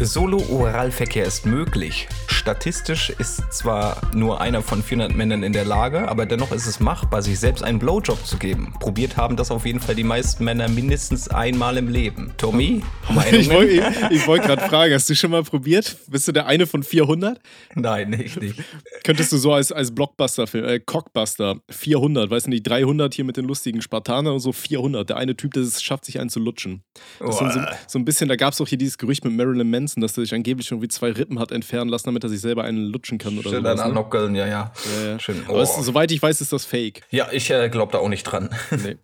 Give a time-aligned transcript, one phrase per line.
[0.00, 2.06] Solo-Oralverkehr ist möglich.
[2.48, 6.80] Statistisch ist zwar nur einer von 400 Männern in der Lage, aber dennoch ist es
[6.80, 8.72] machbar, sich selbst einen Blowjob zu geben.
[8.80, 12.32] Probiert haben das auf jeden Fall die meisten Männer mindestens einmal im Leben.
[12.38, 12.80] Tommy,
[13.32, 15.98] Ich wollte wollt gerade fragen, hast du schon mal probiert?
[16.06, 17.38] Bist du der eine von 400?
[17.74, 18.58] Nein, ich nicht.
[19.04, 23.36] Könntest du so als, als Blockbuster-Film, äh, Cockbuster, 400, weißt du nicht, 300 hier mit
[23.36, 25.10] den lustigen Spartanern und so 400.
[25.10, 26.82] Der eine Typ, der es schafft, sich einen zu lutschen.
[27.20, 29.68] Das sind so, so ein bisschen, da gab es auch hier dieses Gerücht mit Marilyn
[29.68, 32.37] Manson Manson, dass er sich angeblich irgendwie zwei Rippen hat entfernen lassen, damit er sich
[32.40, 33.56] selber einen lutschen kann oder so.
[33.82, 34.40] Anlockeln, ne?
[34.40, 34.72] ja, ja.
[35.00, 35.18] ja, ja.
[35.18, 35.42] Schön.
[35.48, 35.52] Oh.
[35.52, 37.02] Aber es, soweit ich weiß, ist das fake.
[37.10, 38.50] Ja, ich äh, glaube da auch nicht dran.
[38.70, 38.96] nee.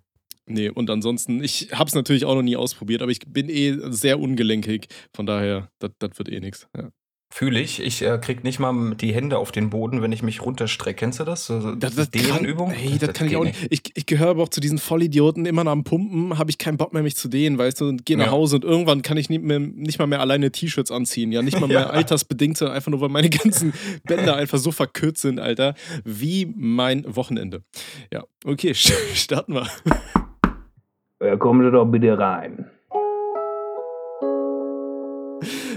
[0.47, 3.79] Nee, und ansonsten, ich habe es natürlich auch noch nie ausprobiert, aber ich bin eh
[3.91, 4.89] sehr ungelenkig.
[5.15, 6.69] Von daher, das wird eh nichts.
[6.77, 6.91] Ja.
[7.37, 7.83] Fühle ich.
[7.83, 11.01] Ich äh, krieg nicht mal die Hände auf den Boden, wenn ich mich runterstrecke.
[11.01, 11.47] Kennst du das?
[11.47, 12.71] So, das, das Dehnübung?
[12.71, 13.57] Ey, das, das, kann ich auch nicht.
[13.71, 15.45] Ich, ich gehöre aber auch zu diesen Vollidioten.
[15.45, 18.17] Immer am Pumpen habe ich keinen Bock mehr, mich zu dehnen, weißt du, und gehe
[18.17, 18.31] nach ja.
[18.31, 21.33] Hause und irgendwann kann ich nicht, mehr, nicht mal mehr alleine T-Shirts anziehen.
[21.33, 21.91] Ja, nicht mal mehr ja.
[21.91, 23.73] altersbedingt, sondern einfach nur, weil meine ganzen
[24.05, 27.65] Bänder einfach so verkürzt sind, Alter, wie mein Wochenende.
[28.13, 29.67] Ja, okay, starten wir.
[31.21, 32.71] Ja, kommen Sie doch bitte rein.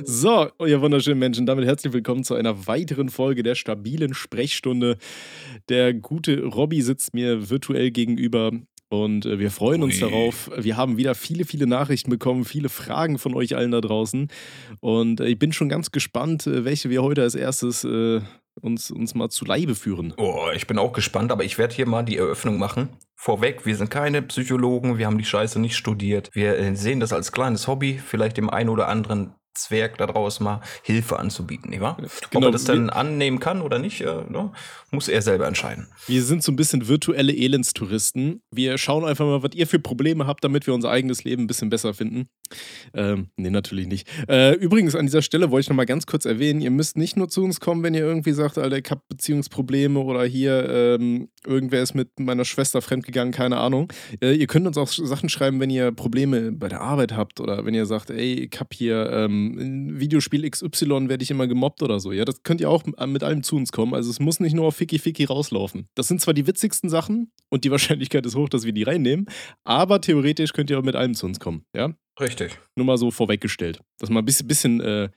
[0.04, 4.98] So, ihr wunderschönen Menschen, damit herzlich willkommen zu einer weiteren Folge der stabilen Sprechstunde.
[5.70, 8.52] Der gute Robby sitzt mir virtuell gegenüber
[8.90, 10.02] und äh, wir freuen uns Ui.
[10.02, 10.52] darauf.
[10.58, 14.30] Wir haben wieder viele, viele Nachrichten bekommen, viele Fragen von euch allen da draußen.
[14.80, 17.86] Und äh, ich bin schon ganz gespannt, äh, welche wir heute als erstes
[18.60, 20.14] uns, uns mal zu Leibe führen.
[20.18, 22.90] Oh, ich bin auch gespannt, aber ich werde hier mal die Eröffnung machen.
[23.16, 26.30] Vorweg, wir sind keine Psychologen, wir haben die Scheiße nicht studiert.
[26.34, 31.20] Wir sehen das als kleines Hobby, vielleicht dem einen oder anderen Zwerg daraus mal Hilfe
[31.20, 31.98] anzubieten, nicht wahr?
[31.98, 32.10] Genau.
[32.36, 34.52] Ob er das dann annehmen kann oder nicht, äh, ne,
[34.92, 35.88] muss er selber entscheiden.
[36.08, 38.42] Wir sind so ein bisschen virtuelle Elendstouristen.
[38.52, 41.48] Wir schauen einfach mal, was ihr für Probleme habt, damit wir unser eigenes Leben ein
[41.48, 42.30] bisschen besser finden.
[42.94, 44.08] Ähm, nee, natürlich nicht.
[44.30, 47.18] Äh, übrigens, an dieser Stelle wollte ich noch mal ganz kurz erwähnen, ihr müsst nicht
[47.18, 51.30] nur zu uns kommen, wenn ihr irgendwie sagt, Alter, ich habe Beziehungsprobleme oder hier ähm,
[51.46, 53.92] irgendwer ist mit meiner Schwester fremdgegangen, keine Ahnung.
[54.22, 57.66] Äh, ihr könnt uns auch Sachen schreiben, wenn ihr Probleme bei der Arbeit habt oder
[57.66, 61.84] wenn ihr sagt, ey, ich habe hier ähm, in Videospiel XY werde ich immer gemobbt
[61.84, 62.12] oder so.
[62.12, 63.94] Ja, das könnt ihr auch mit allem zu uns kommen.
[63.94, 65.88] Also es muss nicht nur auf Ficky Ficky rauslaufen.
[65.96, 69.28] Das sind zwar die witzigsten Sachen und die Wahrscheinlichkeit ist hoch, dass wir die reinnehmen,
[69.64, 71.64] aber theoretisch könnt ihr auch mit allem zu uns kommen.
[71.76, 71.94] Ja?
[72.20, 72.58] Richtig.
[72.76, 73.80] Nur mal so vorweggestellt.
[74.00, 75.10] Dass wir ein bisschen, bisschen, äh,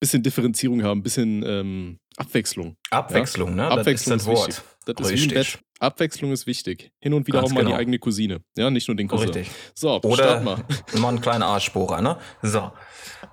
[0.00, 2.76] bisschen Differenzierung haben, ein bisschen ähm, Abwechslung.
[2.90, 3.54] Abwechslung, ja?
[3.54, 3.68] ne?
[3.68, 4.64] Abwechslung das ist das Wort.
[4.84, 5.58] Das ist wie ein Bett.
[5.82, 6.92] Abwechslung ist wichtig.
[7.00, 7.72] Hin und wieder Ganz auch mal genau.
[7.72, 8.40] die eigene Cousine.
[8.56, 9.30] Ja, nicht nur den Cousin.
[9.30, 9.50] Richtig.
[9.74, 10.64] So, Oder mal.
[10.98, 12.18] mal einen kleinen Arschbohrer, ne?
[12.42, 12.70] So.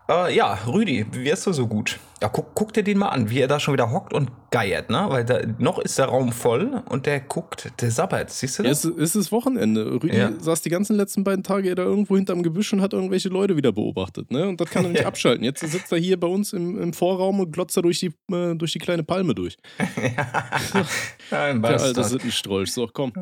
[0.09, 1.99] Äh, ja, Rüdi, wie wärst du so gut?
[2.19, 4.89] Ja, guck, guck dir den mal an, wie er da schon wieder hockt und geiert,
[4.89, 5.05] ne?
[5.07, 8.83] Weil da, noch ist der Raum voll und der guckt, der sabbert, siehst du das?
[8.83, 10.01] Ja, es ist Wochenende.
[10.01, 10.31] Rüdi ja.
[10.39, 13.71] saß die ganzen letzten beiden Tage da irgendwo hinterm Gebüsch und hat irgendwelche Leute wieder
[13.71, 14.47] beobachtet, ne?
[14.47, 15.43] Und das kann er nicht abschalten.
[15.43, 18.55] Jetzt sitzt er hier bei uns im, im Vorraum und glotzt da durch die, äh,
[18.55, 19.57] durch die kleine Palme durch.
[20.17, 20.49] ja,
[21.29, 22.73] Nein, der alte Sittenstrolch.
[22.73, 23.13] So, komm.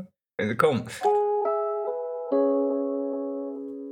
[0.57, 0.85] Komm.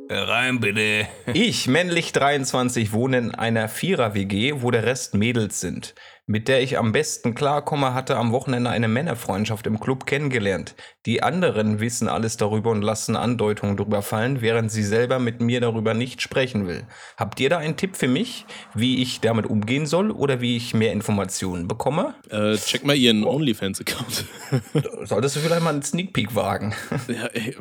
[0.10, 1.08] Rein bitte.
[1.34, 5.96] Ich, männlich 23, wohne in einer Vierer-WG, wo der Rest Mädels sind
[6.28, 10.76] mit der ich am besten klarkomme, hatte am Wochenende eine Männerfreundschaft im Club kennengelernt.
[11.06, 15.62] Die anderen wissen alles darüber und lassen Andeutungen darüber fallen, während sie selber mit mir
[15.62, 16.88] darüber nicht sprechen will.
[17.16, 20.74] Habt ihr da einen Tipp für mich, wie ich damit umgehen soll oder wie ich
[20.74, 22.16] mehr Informationen bekomme?
[22.30, 23.36] Äh, check mal ihren oh.
[23.36, 24.26] OnlyFans-Account.
[25.04, 26.74] Solltest du vielleicht mal einen Sneak Peek wagen?
[27.08, 27.56] ja, ey,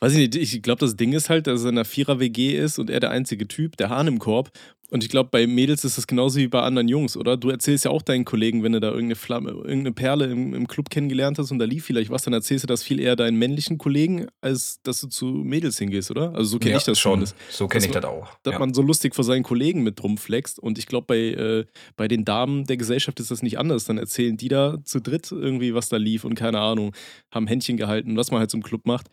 [0.00, 2.78] weiß ich nicht, ich glaube, das Ding ist halt, dass er in einer Vierer-WG ist
[2.78, 4.50] und er der einzige Typ, der Hahn im Korb
[4.94, 7.36] und ich glaube, bei Mädels ist das genauso wie bei anderen Jungs, oder?
[7.36, 10.68] Du erzählst ja auch deinen Kollegen, wenn du da irgendeine, Flamme, irgendeine Perle im, im
[10.68, 13.36] Club kennengelernt hast und da lief vielleicht was, dann erzählst du das viel eher deinen
[13.36, 16.32] männlichen Kollegen, als dass du zu Mädels hingehst, oder?
[16.36, 17.24] Also so kenne ja, ich das schon.
[17.50, 18.28] So kenne ich das auch.
[18.44, 18.58] Dass ja.
[18.60, 20.60] man so lustig vor seinen Kollegen mit rumflext.
[20.60, 21.64] Und ich glaube, bei, äh,
[21.96, 23.86] bei den Damen der Gesellschaft ist das nicht anders.
[23.86, 26.94] Dann erzählen die da zu dritt irgendwie, was da lief und keine Ahnung,
[27.32, 29.08] haben Händchen gehalten, was man halt zum Club macht.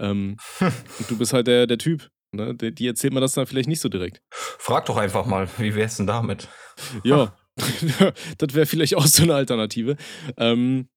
[0.00, 2.54] Ähm, und du bist halt der, der Typ, Ne?
[2.54, 4.22] Die, die erzählt man das dann vielleicht nicht so direkt.
[4.30, 6.48] Frag doch einfach mal, wie wär's denn damit?
[7.04, 7.34] Ja,
[8.38, 9.96] das wäre vielleicht auch so eine Alternative.
[10.36, 10.88] Ähm,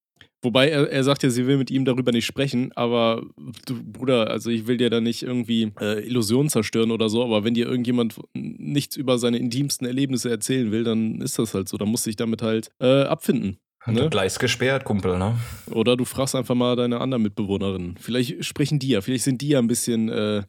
[0.41, 3.23] wobei er, er sagt ja, sie will mit ihm darüber nicht sprechen, aber
[3.65, 7.43] du, Bruder, also ich will dir da nicht irgendwie äh, Illusionen zerstören oder so, aber
[7.43, 11.77] wenn dir irgendjemand nichts über seine intimsten Erlebnisse erzählen will, dann ist das halt so.
[11.77, 13.57] Da musst du dich damit halt äh, abfinden.
[13.85, 14.09] Ne?
[14.09, 15.37] Gleis gesperrt, Kumpel, ne?
[15.71, 17.97] Oder du fragst einfach mal deine anderen Mitbewohnerinnen.
[17.99, 20.43] Vielleicht sprechen die ja, vielleicht sind die ja ein bisschen, äh,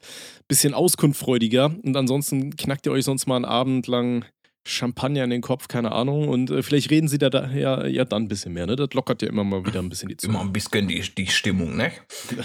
[0.46, 4.24] bisschen auskunftfreudiger und ansonsten knackt ihr euch sonst mal einen Abend lang
[4.66, 6.28] Champagner in den Kopf, keine Ahnung.
[6.28, 8.76] Und äh, vielleicht reden sie da, da ja, ja dann ein bisschen mehr, ne?
[8.76, 10.34] Das lockert ja immer mal wieder ein bisschen die Zunge.
[10.34, 11.92] Immer ein bisschen die, die Stimmung, ne?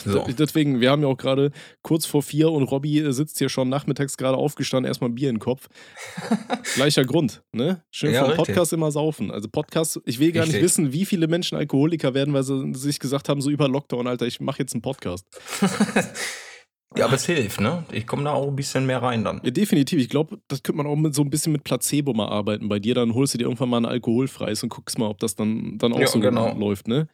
[0.03, 0.25] So.
[0.27, 1.51] Deswegen, wir haben ja auch gerade
[1.81, 5.29] kurz vor vier und Robby äh, sitzt hier schon nachmittags gerade aufgestanden, erstmal ein Bier
[5.29, 5.69] in den Kopf.
[6.75, 7.83] Gleicher Grund, ne?
[7.89, 9.31] Schön ja, vom Podcast immer saufen.
[9.31, 10.55] Also Podcast, ich will gar richtig.
[10.55, 14.07] nicht wissen, wie viele Menschen Alkoholiker werden, weil sie sich gesagt haben, so über Lockdown,
[14.07, 15.25] Alter, ich mache jetzt einen Podcast.
[16.97, 17.83] Ja, aber es hilft, ne?
[17.91, 19.41] Ich komme da auch ein bisschen mehr rein dann.
[19.43, 19.99] Ja, definitiv.
[19.99, 22.67] Ich glaube, das könnte man auch mit so ein bisschen mit Placebo mal arbeiten.
[22.67, 25.35] Bei dir, dann holst du dir irgendwann mal ein alkoholfreies und guckst mal, ob das
[25.35, 26.57] dann, dann auch ja, so genau.
[26.57, 27.07] läuft, ne?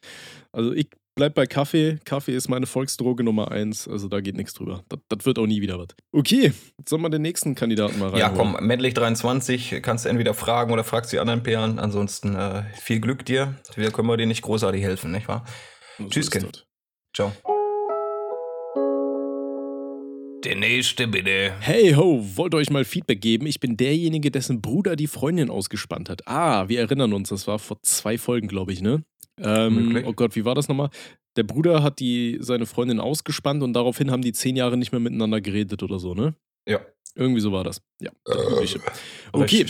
[0.54, 1.98] Also ich bleib bei Kaffee.
[2.06, 3.86] Kaffee ist meine Volksdroge Nummer eins.
[3.86, 4.83] Also da geht nichts drüber.
[4.88, 5.88] Das, das, wird auch nie wieder was.
[6.13, 6.54] Okay,
[6.88, 8.19] sollen wir den nächsten Kandidaten mal rein?
[8.19, 11.80] Ja, komm, Männlich23, kannst du entweder fragen oder fragst die anderen Pairen.
[11.80, 13.56] Ansonsten äh, viel Glück dir.
[13.75, 15.44] Wir können wir dir nicht großartig helfen, nicht wahr?
[15.98, 16.66] So Tschüss, Kind.
[17.13, 17.31] Ciao.
[20.46, 21.54] Der nächste bitte.
[21.60, 23.48] Hey ho, wollt ihr euch mal Feedback geben?
[23.48, 26.28] Ich bin derjenige, dessen Bruder die Freundin ausgespannt hat.
[26.28, 29.04] Ah, wir erinnern uns, das war vor zwei Folgen, glaube ich, ne?
[29.42, 30.92] Ähm, oh Gott, wie war das nochmal?
[31.36, 35.02] Der Bruder hat die, seine Freundin ausgespannt und daraufhin haben die zehn Jahre nicht mehr
[35.02, 36.36] miteinander geredet oder so, ne?
[36.68, 36.80] Ja.
[37.18, 37.82] Irgendwie so war das.
[38.02, 38.12] Ja.
[38.28, 38.34] Äh,
[39.32, 39.66] okay.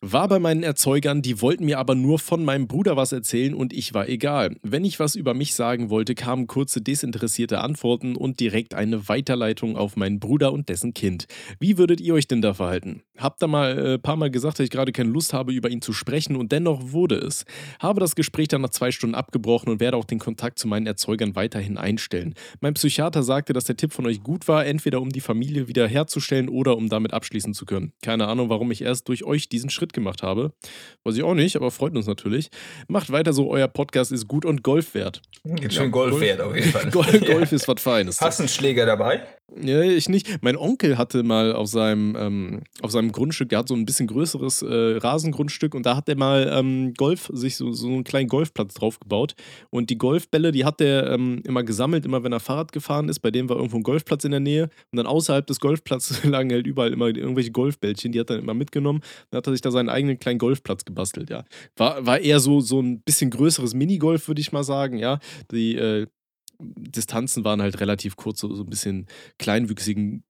[0.00, 3.72] War bei meinen Erzeugern, die wollten mir aber nur von meinem Bruder was erzählen und
[3.72, 4.56] ich war egal.
[4.62, 9.76] Wenn ich was über mich sagen wollte, kamen kurze desinteressierte Antworten und direkt eine Weiterleitung
[9.76, 11.26] auf meinen Bruder und dessen Kind.
[11.58, 13.02] Wie würdet ihr euch denn da verhalten?
[13.18, 15.70] Habt da mal ein äh, paar Mal gesagt, dass ich gerade keine Lust habe, über
[15.70, 17.44] ihn zu sprechen und dennoch wurde es.
[17.80, 20.86] Habe das Gespräch dann nach zwei Stunden abgebrochen und werde auch den Kontakt zu meinen
[20.86, 22.34] Erzeugern weiterhin einstellen.
[22.60, 25.66] Mein Psychiater sagte, dass der Tipp von euch gut war, entweder um die Familie
[26.34, 27.92] wiederherzustellen oder um damit abschließen zu können.
[28.02, 30.52] Keine Ahnung, warum ich erst durch euch diesen Schritt gemacht habe.
[31.04, 32.50] Weiß ich auch nicht, aber freut uns natürlich.
[32.88, 35.22] Macht weiter so, euer Podcast ist gut und Golf wert.
[35.44, 36.90] Geht schon Golf, Golf wert auf jeden Fall.
[36.90, 38.20] Golf, Golf ist was Feines.
[38.20, 39.22] Hast du einen Schläger dabei?
[39.60, 40.42] Ja, ich nicht.
[40.42, 44.06] Mein Onkel hatte mal auf seinem, ähm, auf seinem Grundstück, der hat so ein bisschen
[44.06, 48.28] größeres äh, Rasengrundstück und da hat er mal ähm, Golf, sich so, so einen kleinen
[48.28, 49.34] Golfplatz drauf gebaut.
[49.70, 53.20] Und die Golfbälle, die hat er ähm, immer gesammelt, immer wenn er Fahrrad gefahren ist.
[53.20, 54.70] Bei dem war irgendwo ein Golfplatz in der Nähe.
[54.90, 58.54] Und dann außerhalb des Golfplatzes lagen halt überall immer irgendwelche Golfbällchen, die hat er immer
[58.54, 59.00] mitgenommen.
[59.30, 61.44] Dann hat er sich da seinen eigenen kleinen Golfplatz gebastelt, ja.
[61.76, 65.18] War, war eher so, so ein bisschen größeres Minigolf, würde ich mal sagen, ja.
[65.50, 66.06] Die, äh,
[66.60, 69.06] Distanzen waren halt relativ kurz, so, so ein bisschen
[69.38, 70.24] kleinwüchsigen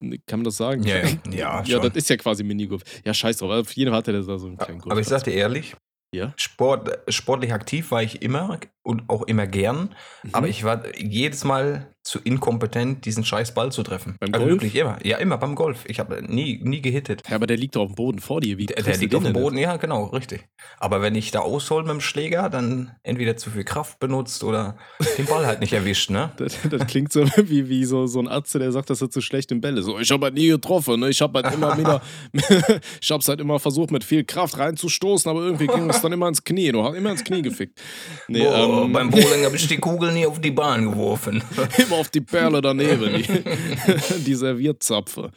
[0.00, 0.82] ne, kann man das sagen?
[0.82, 0.96] Ja,
[1.30, 2.82] ja, ja, das ist ja quasi Minigolf.
[3.04, 3.50] Ja, scheiß drauf.
[3.50, 4.92] Auf jeden Fall hatte der da so einen kleinen Golf.
[4.92, 5.74] Aber ich sag dir ehrlich,
[6.14, 6.32] ja?
[6.36, 10.30] Sport, sportlich aktiv war ich immer und auch immer gern, mhm.
[10.32, 14.16] aber ich war jedes Mal zu inkompetent, diesen scheiß Ball zu treffen.
[14.20, 14.60] Beim also Golf?
[14.60, 14.98] wirklich immer.
[15.02, 15.84] Ja, immer beim Golf.
[15.86, 17.22] Ich habe nie, nie gehittet.
[17.28, 18.58] Ja, aber der liegt doch auf dem Boden vor dir.
[18.58, 20.44] Wie der, der liegt auf dem Boden, ja, genau, richtig.
[20.78, 24.76] Aber wenn ich da aushol mit dem Schläger, dann entweder zu viel Kraft benutzt oder
[25.16, 26.32] den Ball halt nicht erwischt, ne?
[26.36, 29.22] das, das, klingt so wie, wie so, so ein Arzt, der sagt, dass er zu
[29.22, 29.82] schlecht im Bälle.
[29.82, 31.08] So, ich habe halt nie getroffen, ne?
[31.08, 32.02] Ich habe halt immer wieder,
[33.00, 36.12] ich habe es halt immer versucht, mit viel Kraft reinzustoßen, aber irgendwie ging es dann
[36.12, 36.70] immer ins Knie.
[36.70, 37.80] Du hast immer ins Knie gefickt.
[38.28, 41.42] Nee, Boah, ähm, beim Bowling habe ich die Kugel nie auf die Bahn geworfen.
[41.94, 45.30] Immer auf die Perle daneben, die, die Servierzapfe.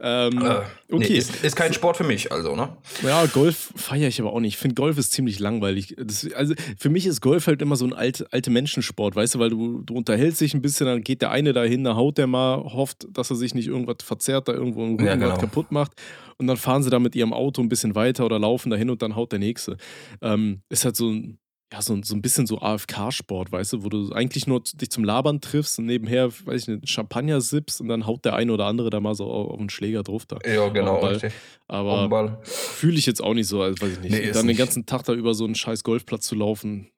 [0.00, 1.06] Ähm, äh, okay.
[1.08, 2.76] Nee, ist, ist, kein Sport für mich, also, ne?
[3.02, 4.54] Ja, Golf feiere ich aber auch nicht.
[4.54, 5.94] Ich finde, Golf ist ziemlich langweilig.
[5.98, 9.38] Das, also, für mich ist Golf halt immer so ein alt, alte Menschensport, weißt du,
[9.38, 12.26] weil du, du unterhältst dich ein bisschen, dann geht der eine dahin, da haut der
[12.26, 15.36] mal, hofft, dass er sich nicht irgendwas verzerrt, da irgendwo einen ja, genau.
[15.36, 15.92] kaputt macht.
[16.38, 19.02] Und dann fahren sie da mit ihrem Auto ein bisschen weiter oder laufen dahin und
[19.02, 19.76] dann haut der nächste.
[20.22, 21.38] Ähm, ist halt so ein
[21.72, 25.04] ja, so, so ein bisschen so AFK-Sport, weißt du, wo du eigentlich nur dich zum
[25.04, 28.66] Labern triffst und nebenher, weiß ich nicht, Champagner sippst und dann haut der eine oder
[28.66, 30.38] andere da mal so auf, einen Schläger drauf da.
[30.46, 31.32] Ja, genau, richtig.
[31.68, 34.12] Aber fühle ich jetzt auch nicht so, also weiß ich nicht.
[34.12, 36.88] Nee, dann den ganzen Tag da über so einen scheiß Golfplatz zu laufen,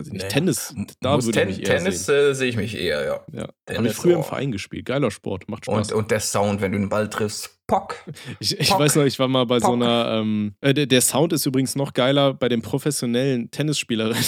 [0.00, 0.22] weiß ich nicht.
[0.22, 0.28] Nee.
[0.28, 3.20] Tennis, da Muss würde ten, ich Tennis äh, sehe ich mich eher, ja.
[3.32, 3.76] ja.
[3.76, 4.86] Habe ich früher im Verein gespielt.
[4.86, 5.92] Geiler Sport, macht Spaß.
[5.92, 7.96] Und, und der Sound, wenn du den Ball triffst, pock.
[8.40, 9.66] Ich, ich weiß noch, ich war mal bei pock.
[9.66, 14.24] so einer, ähm, äh, der, der, Sound ist übrigens noch geiler bei den professionellen Tennisspielerinnen.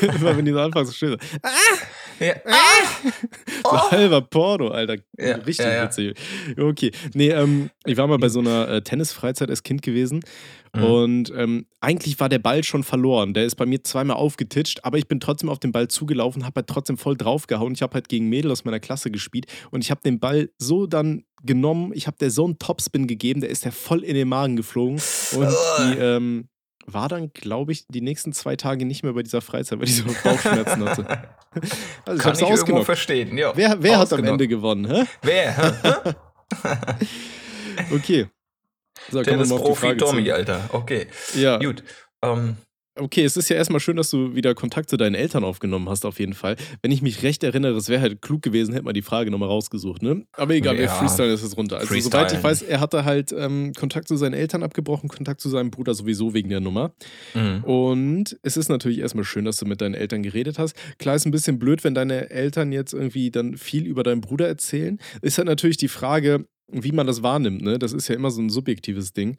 [0.02, 1.16] Immer wenn die so anfangen zu spielen.
[1.42, 1.48] Ah!
[2.20, 2.34] Ja.
[2.46, 3.10] Ah!
[3.64, 3.90] So oh.
[3.92, 4.96] halber Porno, Alter.
[5.16, 6.18] Ja, Richtig ja, witzig.
[6.58, 6.90] Okay.
[7.14, 10.20] Nee, ähm, ich war mal bei so einer äh, Tennisfreizeit als Kind gewesen
[10.74, 10.84] Mhm.
[10.84, 13.34] Und ähm, eigentlich war der Ball schon verloren.
[13.34, 16.60] Der ist bei mir zweimal aufgetitscht, aber ich bin trotzdem auf den Ball zugelaufen, habe
[16.60, 17.74] halt trotzdem voll draufgehauen.
[17.74, 20.86] Ich habe halt gegen Mädel aus meiner Klasse gespielt und ich habe den Ball so
[20.86, 24.28] dann genommen, ich habe der so einen Topspin gegeben, der ist ja voll in den
[24.28, 25.00] Magen geflogen.
[25.34, 26.48] Und die, ähm,
[26.86, 29.96] war dann, glaube ich, die nächsten zwei Tage nicht mehr bei dieser Freizeit, weil ich
[29.96, 31.06] so Bauchschmerzen hatte.
[32.06, 33.52] Also Kann ich, ich irgendwo verstehen, ja.
[33.54, 34.90] Wer, wer hat am Ende gewonnen?
[34.90, 35.04] Hä?
[35.20, 36.16] Wer?
[37.94, 38.26] okay.
[39.10, 40.70] So, Tennis-Profi Tommy, Alter.
[40.72, 41.08] Okay.
[41.34, 41.58] Ja.
[41.58, 41.82] Gut.
[42.22, 42.56] Ähm,
[42.94, 46.04] Okay, es ist ja erstmal schön, dass du wieder Kontakt zu deinen Eltern aufgenommen hast,
[46.04, 46.56] auf jeden Fall.
[46.82, 49.48] Wenn ich mich recht erinnere, es wäre halt klug gewesen, hätte man die Frage nochmal
[49.48, 50.26] rausgesucht, ne?
[50.32, 51.76] Aber egal, wir freestylen das jetzt runter.
[51.76, 52.24] Also, Freestyle.
[52.24, 55.70] soweit ich weiß, er hatte halt ähm, Kontakt zu seinen Eltern abgebrochen, Kontakt zu seinem
[55.70, 56.92] Bruder sowieso wegen der Nummer.
[57.32, 57.64] Mhm.
[57.64, 60.76] Und es ist natürlich erstmal schön, dass du mit deinen Eltern geredet hast.
[60.98, 64.46] Klar, ist ein bisschen blöd, wenn deine Eltern jetzt irgendwie dann viel über deinen Bruder
[64.48, 64.98] erzählen.
[65.22, 67.78] Ist halt natürlich die Frage, wie man das wahrnimmt, ne?
[67.78, 69.36] Das ist ja immer so ein subjektives Ding.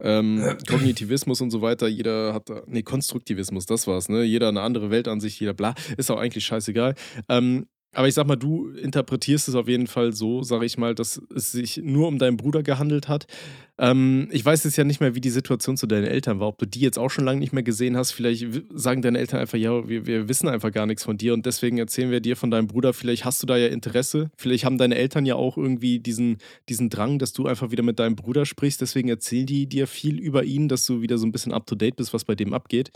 [0.00, 4.22] Ähm, Kognitivismus und so weiter, jeder hat da, nee, Konstruktivismus, das war's, ne?
[4.22, 6.94] Jeder eine andere Weltansicht, jeder bla, ist auch eigentlich scheißegal.
[7.28, 10.94] Ähm, aber ich sag mal, du interpretierst es auf jeden Fall so, sag ich mal,
[10.94, 13.26] dass es sich nur um deinen Bruder gehandelt hat.
[13.78, 16.58] Ähm, ich weiß jetzt ja nicht mehr, wie die Situation zu deinen Eltern war, ob
[16.58, 18.12] du die jetzt auch schon lange nicht mehr gesehen hast.
[18.12, 21.46] Vielleicht sagen deine Eltern einfach, ja, wir, wir wissen einfach gar nichts von dir und
[21.46, 22.92] deswegen erzählen wir dir von deinem Bruder.
[22.92, 24.30] Vielleicht hast du da ja Interesse.
[24.36, 27.98] Vielleicht haben deine Eltern ja auch irgendwie diesen, diesen Drang, dass du einfach wieder mit
[27.98, 28.82] deinem Bruder sprichst.
[28.82, 31.74] Deswegen erzählen die dir viel über ihn, dass du wieder so ein bisschen up to
[31.74, 32.90] date bist, was bei dem abgeht.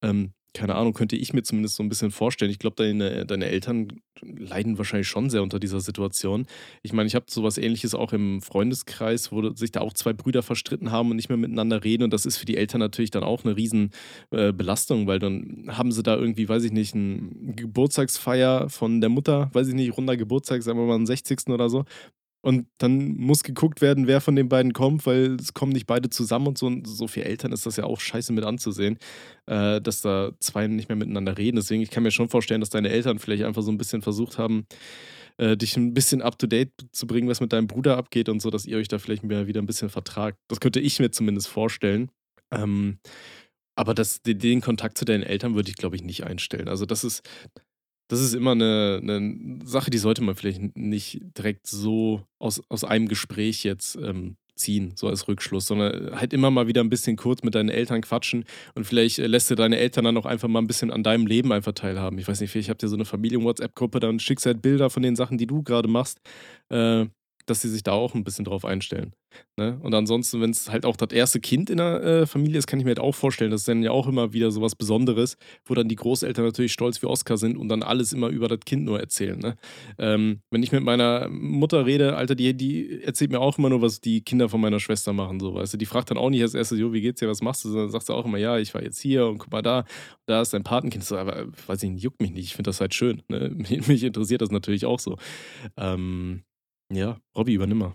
[0.00, 2.50] Ähm, keine Ahnung, könnte ich mir zumindest so ein bisschen vorstellen.
[2.50, 6.46] Ich glaube, deine, deine Eltern leiden wahrscheinlich schon sehr unter dieser Situation.
[6.82, 10.42] Ich meine, ich habe sowas ähnliches auch im Freundeskreis, wo sich da auch zwei Brüder
[10.42, 12.02] verstritten haben und nicht mehr miteinander reden.
[12.02, 13.90] Und das ist für die Eltern natürlich dann auch eine riesen
[14.30, 19.50] äh, weil dann haben sie da irgendwie, weiß ich nicht, eine Geburtstagsfeier von der Mutter,
[19.52, 21.48] weiß ich nicht, runder Geburtstag, sagen wir mal, am 60.
[21.48, 21.84] oder so.
[22.40, 26.08] Und dann muss geguckt werden, wer von den beiden kommt, weil es kommen nicht beide
[26.08, 26.66] zusammen und so.
[26.66, 28.98] Und so für Eltern ist das ja auch scheiße mit anzusehen,
[29.46, 31.56] äh, dass da zwei nicht mehr miteinander reden.
[31.56, 34.38] Deswegen, ich kann mir schon vorstellen, dass deine Eltern vielleicht einfach so ein bisschen versucht
[34.38, 34.66] haben,
[35.38, 38.40] äh, dich ein bisschen up to date zu bringen, was mit deinem Bruder abgeht und
[38.40, 40.38] so, dass ihr euch da vielleicht wieder ein bisschen vertragt.
[40.48, 42.10] Das könnte ich mir zumindest vorstellen.
[42.52, 42.98] Ähm,
[43.76, 46.68] aber das, den Kontakt zu deinen Eltern würde ich, glaube ich, nicht einstellen.
[46.68, 47.22] Also, das ist,
[48.08, 52.84] das ist immer eine, eine Sache, die sollte man vielleicht nicht direkt so aus, aus
[52.84, 57.16] einem Gespräch jetzt ähm, ziehen, so als Rückschluss, sondern halt immer mal wieder ein bisschen
[57.16, 60.48] kurz mit deinen Eltern quatschen und vielleicht äh, lässt du deine Eltern dann auch einfach
[60.48, 62.18] mal ein bisschen an deinem Leben einfach teilhaben.
[62.18, 65.16] Ich weiß nicht, vielleicht habt ihr so eine Familien-WhatsApp-Gruppe, dann schickst halt Bilder von den
[65.16, 66.18] Sachen, die du gerade machst.
[66.70, 67.06] Äh,
[67.50, 69.12] dass sie sich da auch ein bisschen drauf einstellen.
[69.56, 69.78] Ne?
[69.82, 72.78] Und ansonsten, wenn es halt auch das erste Kind in der äh, Familie ist, kann
[72.78, 75.36] ich mir halt auch vorstellen, das ist dann ja auch immer wieder so was Besonderes,
[75.64, 78.60] wo dann die Großeltern natürlich stolz wie Oscar sind und dann alles immer über das
[78.60, 79.38] Kind nur erzählen.
[79.38, 79.56] Ne?
[79.98, 83.82] Ähm, wenn ich mit meiner Mutter rede, Alter, die, die erzählt mir auch immer nur,
[83.82, 85.40] was die Kinder von meiner Schwester machen.
[85.40, 85.78] So, weißt du?
[85.78, 87.70] Die fragt dann auch nicht als erstes, jo, wie geht's dir, was machst du?
[87.70, 89.84] Sondern sagt sie auch immer, ja, ich war jetzt hier und guck mal da,
[90.26, 91.04] da ist dein Patenkind.
[91.04, 93.22] So, aber weiß ich nicht, juckt mich nicht, ich finde das halt schön.
[93.28, 93.50] Ne?
[93.88, 95.16] Mich interessiert das natürlich auch so.
[95.76, 96.42] Ähm,
[96.92, 97.94] ja, Robby, übernimm mal.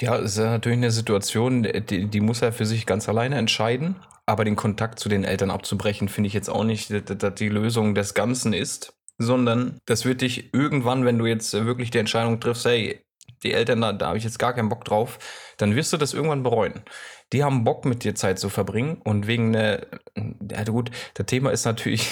[0.00, 3.96] Ja, es ist natürlich eine Situation, die, die muss er für sich ganz alleine entscheiden.
[4.26, 7.94] Aber den Kontakt zu den Eltern abzubrechen, finde ich jetzt auch nicht, dass die Lösung
[7.94, 8.94] des Ganzen ist.
[9.16, 13.00] Sondern das wird dich irgendwann, wenn du jetzt wirklich die Entscheidung triffst, hey,
[13.42, 15.18] die Eltern, da, da habe ich jetzt gar keinen Bock drauf,
[15.56, 16.82] dann wirst du das irgendwann bereuen
[17.32, 19.86] die haben Bock mit dir Zeit zu verbringen und wegen der,
[20.50, 22.08] ja gut, das Thema ist natürlich,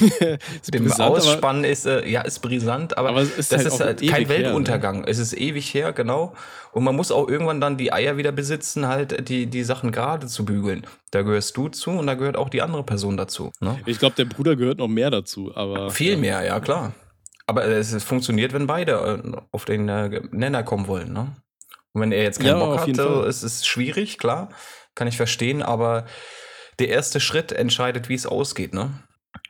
[0.00, 4.06] ist dem brisant, Ausspannen ist, äh, ja, ist brisant, aber, aber das halt ist halt
[4.06, 4.96] kein Weltuntergang.
[4.96, 5.10] Her, ne?
[5.10, 6.34] Es ist ewig her, genau.
[6.72, 10.26] Und man muss auch irgendwann dann die Eier wieder besitzen, halt die, die Sachen gerade
[10.26, 10.86] zu bügeln.
[11.10, 13.52] Da gehörst du zu und da gehört auch die andere Person dazu.
[13.60, 13.80] Ne?
[13.86, 15.90] Ich glaube, der Bruder gehört noch mehr dazu, aber.
[15.90, 16.92] Viel mehr, ja, klar.
[17.50, 18.92] Aber es funktioniert, wenn beide
[19.24, 21.34] äh, auf den äh, Nenner kommen wollen, ne?
[21.92, 24.50] Und wenn er jetzt keinen ja, Bock hat, so, ist es schwierig, klar,
[24.94, 26.06] kann ich verstehen, aber
[26.78, 29.02] der erste Schritt entscheidet, wie es ausgeht, ne?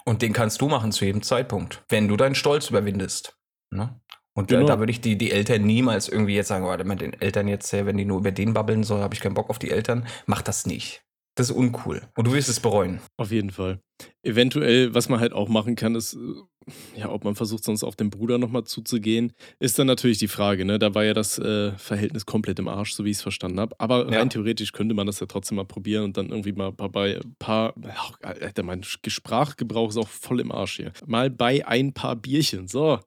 [0.07, 3.37] Und den kannst du machen zu jedem Zeitpunkt, wenn du deinen Stolz überwindest.
[3.71, 4.01] Ne?
[4.33, 4.67] Und genau.
[4.67, 7.49] da, da würde ich die, die Eltern niemals irgendwie jetzt sagen, warte mit den Eltern
[7.49, 10.07] jetzt, wenn die nur über den babbeln sollen, habe ich keinen Bock auf die Eltern.
[10.25, 11.03] Mach das nicht.
[11.41, 12.03] Das ist uncool.
[12.19, 13.01] Und du wirst es bereuen.
[13.17, 13.81] Auf jeden Fall.
[14.23, 17.97] Eventuell, was man halt auch machen kann, ist, äh, ja, ob man versucht, sonst auf
[17.97, 20.79] den Bruder nochmal zuzugehen, ist dann natürlich die Frage, ne?
[20.79, 23.75] Da war ja das äh, Verhältnis komplett im Arsch, so wie ich es verstanden habe.
[23.79, 24.25] Aber rein ja.
[24.27, 27.73] theoretisch könnte man das ja trotzdem mal probieren und dann irgendwie mal bei ein paar,
[28.21, 30.93] Alter, mein Sprachgebrauch ist auch voll im Arsch hier.
[31.07, 32.69] Mal bei ein paar Bierchen.
[32.69, 33.01] So,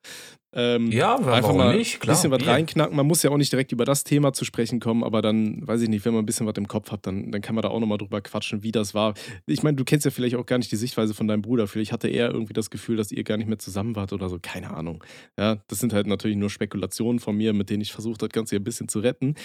[0.56, 2.02] ähm, ja, einfach mal nicht?
[2.02, 2.96] ein bisschen was reinknacken.
[2.96, 5.82] Man muss ja auch nicht direkt über das Thema zu sprechen kommen, aber dann, weiß
[5.82, 7.70] ich nicht, wenn man ein bisschen was im Kopf hat, dann, dann kann man da
[7.70, 9.16] auch nochmal drüber quatschen, wie das war.
[9.48, 11.68] Ich meine, du kennst ja vielleicht auch gar nicht die Sichtweise von deinem Bruder.
[11.68, 14.38] Vielleicht hatte er irgendwie das Gefühl, dass ihr gar nicht mehr zusammen wart oder so.
[14.42, 15.04] Keine Ahnung.
[15.40, 18.36] Ja, das sind halt natürlich nur Spekulationen von mir, mit denen ich versucht habe, das
[18.36, 19.36] Ganze ein bisschen zu retten.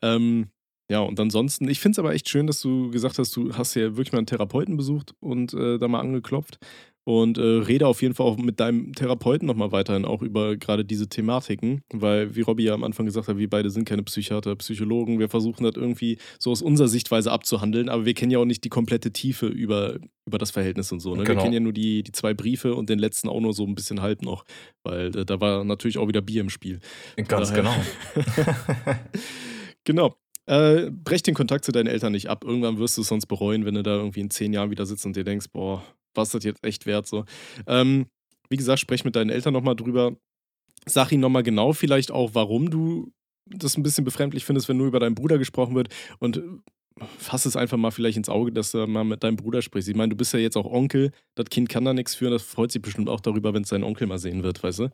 [0.00, 0.46] Ähm,
[0.92, 3.74] ja, und ansonsten, ich finde es aber echt schön, dass du gesagt hast, du hast
[3.74, 6.58] ja wirklich mal einen Therapeuten besucht und äh, da mal angeklopft.
[7.04, 10.84] Und äh, rede auf jeden Fall auch mit deinem Therapeuten nochmal weiterhin auch über gerade
[10.84, 14.54] diese Thematiken, weil, wie Robby ja am Anfang gesagt hat, wir beide sind keine Psychiater,
[14.54, 15.18] Psychologen.
[15.18, 18.62] Wir versuchen das irgendwie so aus unserer Sichtweise abzuhandeln, aber wir kennen ja auch nicht
[18.62, 21.16] die komplette Tiefe über, über das Verhältnis und so.
[21.16, 21.24] Ne?
[21.24, 21.38] Genau.
[21.38, 23.74] Wir kennen ja nur die, die zwei Briefe und den letzten auch nur so ein
[23.74, 24.44] bisschen halb noch,
[24.84, 26.78] weil äh, da war natürlich auch wieder Bier im Spiel.
[27.26, 27.74] Ganz genau.
[29.84, 30.14] genau.
[30.46, 32.44] Äh, brech den Kontakt zu deinen Eltern nicht ab.
[32.44, 35.06] Irgendwann wirst du es sonst bereuen, wenn du da irgendwie in zehn Jahren wieder sitzt
[35.06, 35.82] und dir denkst, boah,
[36.14, 37.24] was das jetzt echt wert so.
[37.66, 38.06] Ähm,
[38.48, 40.16] wie gesagt, sprech mit deinen Eltern nochmal drüber.
[40.84, 43.12] Sag ihnen nochmal genau vielleicht auch, warum du
[43.46, 45.88] das ein bisschen befremdlich findest, wenn nur über deinen Bruder gesprochen wird.
[46.18, 46.42] Und äh,
[47.18, 49.88] fass es einfach mal vielleicht ins Auge, dass du mal mit deinem Bruder sprichst.
[49.88, 52.42] Ich meine, du bist ja jetzt auch Onkel, das Kind kann da nichts für, das
[52.42, 54.88] freut sich bestimmt auch darüber, wenn es seinen Onkel mal sehen wird, weißt du?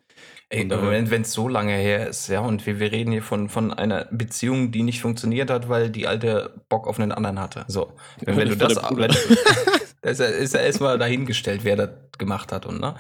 [0.48, 3.22] Ey, und, äh, wenn es so lange her ist, ja, und wir, wir reden hier
[3.22, 7.40] von, von einer Beziehung, die nicht funktioniert hat, weil die alte Bock auf einen anderen
[7.40, 7.64] hatte.
[7.68, 7.92] So,
[8.25, 9.10] wenn, wenn du das, wenn,
[10.02, 12.95] das ist ja erstmal dahingestellt, wer das gemacht hat und ne?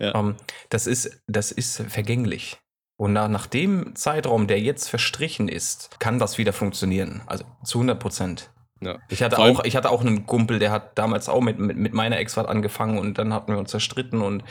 [0.00, 0.12] Ja.
[0.12, 0.36] Um, ähm,
[0.70, 2.58] das ist, das ist vergänglich.
[2.96, 7.22] Und nach, nach dem Zeitraum, der jetzt verstrichen ist, kann das wieder funktionieren.
[7.26, 8.50] Also zu 100 Prozent.
[8.80, 8.98] Ja.
[9.08, 11.92] Ich, hatte auch, ich hatte auch einen Kumpel, der hat damals auch mit, mit, mit
[11.92, 14.44] meiner Ex angefangen und dann hatten wir uns zerstritten und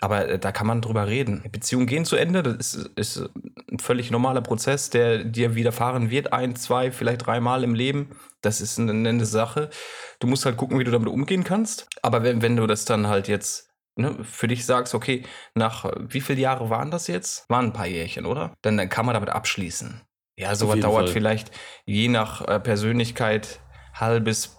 [0.00, 1.44] aber äh, da kann man drüber reden.
[1.50, 3.30] Beziehungen gehen zu Ende, das ist, ist
[3.70, 8.16] ein völlig normaler Prozess, der dir widerfahren wird, ein, zwei, vielleicht dreimal im Leben.
[8.40, 9.70] Das ist eine, eine Sache.
[10.18, 11.88] Du musst halt gucken, wie du damit umgehen kannst.
[12.02, 16.20] Aber wenn, wenn du das dann halt jetzt ne, für dich sagst, okay, nach wie
[16.20, 17.48] viele Jahre waren das jetzt?
[17.48, 18.54] Waren ein paar Jährchen, oder?
[18.62, 20.00] Dann, dann kann man damit abschließen.
[20.36, 21.12] Ja, sowas dauert Fall.
[21.12, 21.50] vielleicht
[21.84, 23.60] je nach äh, Persönlichkeit
[23.94, 24.58] halbes,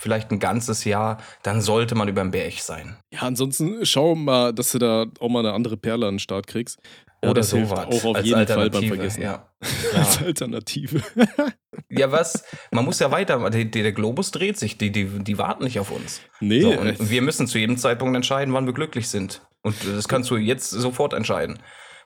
[0.00, 2.96] vielleicht ein ganzes Jahr, dann sollte man über den Berg sein.
[3.12, 6.46] Ja, ansonsten schau mal, dass du da auch mal eine andere Perle an den Start
[6.46, 6.78] kriegst.
[7.22, 7.86] Ja, Oder sowas.
[7.86, 9.22] Auch auf jeden Fall beim Vergessen.
[9.22, 9.46] Ja.
[9.94, 11.02] Als Alternative.
[11.90, 12.44] ja, was?
[12.70, 13.50] Man muss ja weiter.
[13.50, 14.78] Der, der Globus dreht sich.
[14.78, 16.22] Die, die, die warten nicht auf uns.
[16.40, 16.62] Nee.
[16.62, 19.42] So, und wir müssen zu jedem Zeitpunkt entscheiden, wann wir glücklich sind.
[19.60, 21.58] Und das kannst du jetzt sofort entscheiden.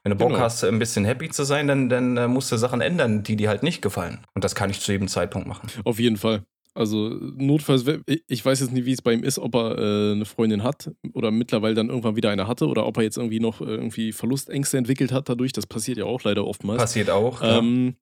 [0.02, 0.40] Wenn du Bock genau.
[0.40, 3.48] hast, ein bisschen happy zu sein, dann, dann äh, musst du Sachen ändern, die dir
[3.48, 4.26] halt nicht gefallen.
[4.34, 5.70] Und das kann ich zu jedem Zeitpunkt machen.
[5.84, 6.42] Auf jeden Fall.
[6.75, 7.85] Also notfalls,
[8.26, 10.90] ich weiß jetzt nicht, wie es bei ihm ist, ob er äh, eine Freundin hat
[11.12, 14.11] oder mittlerweile dann irgendwann wieder eine hatte oder ob er jetzt irgendwie noch äh, irgendwie
[14.11, 15.52] Verlustängste entwickelt hat dadurch.
[15.52, 16.83] Das passiert ja auch leider oftmals.
[16.83, 17.40] Passiert auch.
[17.45, 17.95] Ähm,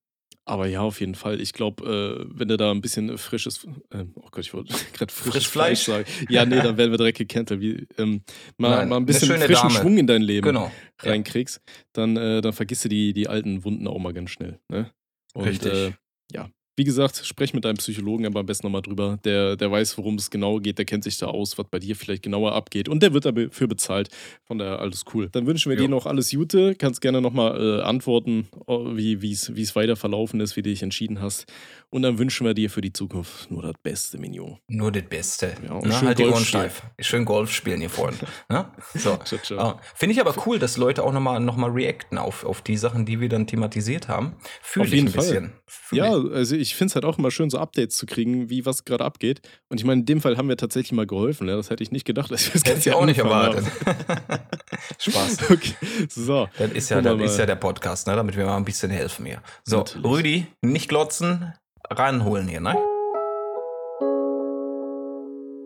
[0.45, 1.41] aber ja, auf jeden Fall.
[1.41, 5.13] Ich glaube, äh, wenn er da ein bisschen frisches, äh, oh Gott, ich wollte gerade
[5.13, 6.05] frisches Frisch Fleisch sagen.
[6.31, 7.61] Ja, nee, dann werden wir direkt gecancelt.
[7.61, 8.23] Wie, ähm,
[8.57, 9.71] mal, Nein, mal ein bisschen frischen Dame.
[9.71, 10.73] Schwung in dein Leben genau.
[11.01, 11.61] reinkriegst,
[11.93, 14.59] dann, äh, dann vergisst du die, die alten Wunden auch mal ganz schnell.
[14.69, 14.91] Ne?
[15.35, 15.73] Und, Richtig.
[15.73, 15.93] Äh,
[16.33, 19.19] ja, wie gesagt, sprech mit deinem Psychologen aber am besten nochmal drüber.
[19.25, 21.95] Der, der weiß, worum es genau geht, der kennt sich da aus, was bei dir
[21.97, 22.89] vielleicht genauer abgeht.
[22.89, 24.09] Und der wird dafür bezahlt.
[24.45, 25.29] Von daher alles cool.
[25.33, 25.85] Dann wünschen wir jo.
[25.85, 26.75] dir noch alles Gute.
[26.75, 31.47] Kannst gerne nochmal äh, antworten, wie es weiter verlaufen ist, wie du dich entschieden hast.
[31.95, 34.59] Und dann wünschen wir dir für die Zukunft nur das Beste, Mignon.
[34.67, 35.53] Nur das Beste.
[35.63, 36.83] Ja, und Na, schön halt die Ohren steif.
[36.99, 38.17] Schön Golf spielen hier vorne.
[38.49, 38.73] Ne?
[38.95, 39.19] so.
[39.59, 42.79] Ah, Finde ich aber cool, dass Leute auch nochmal noch mal reacten auf, auf die
[42.79, 44.37] Sachen, die wir dann thematisiert haben.
[44.63, 45.23] Fühle ich ein Fall.
[45.23, 45.53] bisschen.
[45.67, 48.65] Fühl ja, also ich finde es halt auch immer schön, so Updates zu kriegen, wie
[48.65, 49.43] was gerade abgeht.
[49.69, 51.47] Und ich meine, in dem Fall haben wir tatsächlich mal geholfen.
[51.47, 51.57] Ja?
[51.57, 52.31] Das hätte ich nicht gedacht.
[52.31, 53.67] Dass wir das hätte ich auch nicht erwartet.
[54.99, 55.51] Spaß.
[55.51, 55.75] Okay.
[56.09, 56.49] So.
[56.57, 58.17] Das ist ja, das ist ja der Podcast, ne?
[58.17, 59.43] damit wir mal ein bisschen helfen hier.
[59.63, 60.07] So, Natürlich.
[60.07, 61.53] Rüdi, nicht glotzen,
[61.99, 62.77] ranholen hier, ne?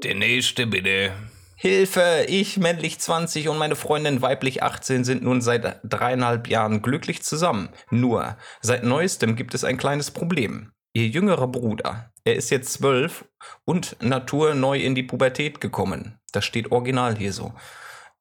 [0.03, 1.13] Der nächste bitte.
[1.59, 7.23] Hilfe, ich männlich 20 und meine Freundin weiblich 18 sind nun seit dreieinhalb Jahren glücklich
[7.23, 7.71] zusammen.
[7.91, 10.73] Nur, seit neuestem gibt es ein kleines Problem.
[10.93, 13.25] Ihr jüngerer Bruder, er ist jetzt zwölf
[13.65, 16.19] und naturneu in die Pubertät gekommen.
[16.33, 17.55] Das steht original hier so.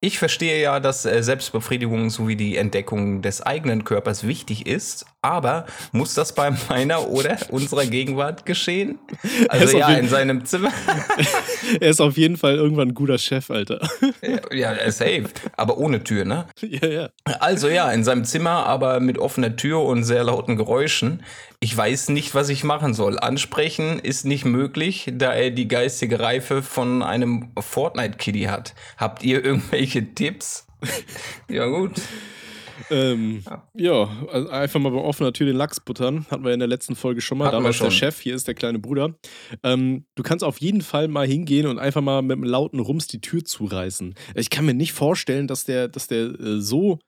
[0.05, 5.65] Ich verstehe ja, dass äh, Selbstbefriedigung sowie die Entdeckung des eigenen Körpers wichtig ist, aber
[5.93, 8.99] muss das bei meiner oder unserer Gegenwart geschehen?
[9.49, 10.71] Also ja, in seinem Zimmer.
[11.79, 13.87] er ist auf jeden Fall irgendwann ein guter Chef, Alter.
[14.51, 15.25] ja, safe.
[15.57, 16.45] Aber ohne Tür, ne?
[16.65, 17.09] Ja, ja.
[17.39, 21.23] Also ja, in seinem Zimmer, aber mit offener Tür und sehr lauten Geräuschen.
[21.59, 23.19] Ich weiß nicht, was ich machen soll.
[23.19, 28.73] Ansprechen ist nicht möglich, da er die geistige Reife von einem Fortnite-Kitty hat.
[28.97, 30.67] Habt ihr irgendwelche Tipps?
[31.49, 31.93] ja, gut.
[32.89, 36.25] Ähm, ja, ja also einfach mal bei offener Tür den Lachs buttern.
[36.29, 37.45] Hatten wir in der letzten Folge schon mal.
[37.45, 37.87] Hatten Damals schon.
[37.87, 39.15] der Chef, hier ist der kleine Bruder.
[39.63, 43.07] Ähm, du kannst auf jeden Fall mal hingehen und einfach mal mit einem lauten Rums
[43.07, 44.15] die Tür zureißen.
[44.35, 46.99] Ich kann mir nicht vorstellen, dass der, dass der äh, so,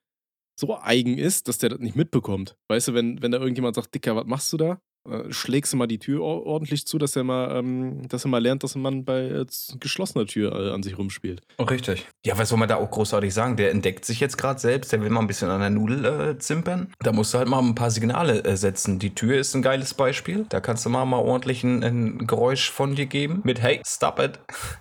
[0.60, 2.56] so eigen ist, dass der das nicht mitbekommt.
[2.68, 4.80] Weißt du, wenn, wenn da irgendjemand sagt, Dicker, was machst du da?
[5.10, 8.42] Äh, schlägst du mal die Tür ordentlich zu, dass er mal, ähm, dass er mal
[8.42, 9.46] lernt, dass man bei äh,
[9.80, 11.42] geschlossener Tür äh, an sich rumspielt.
[11.58, 12.06] Oh, richtig.
[12.26, 13.56] Ja, was soll man da auch großartig sagen?
[13.56, 16.38] Der entdeckt sich jetzt gerade selbst, der will mal ein bisschen an der Nudel äh,
[16.38, 16.92] zimpern.
[17.00, 19.00] Da musst du halt mal ein paar Signale äh, setzen.
[19.00, 20.46] Die Tür ist ein geiles Beispiel.
[20.50, 24.20] Da kannst du mal, mal ordentlich ein, ein Geräusch von dir geben mit Hey, stop
[24.20, 24.40] it.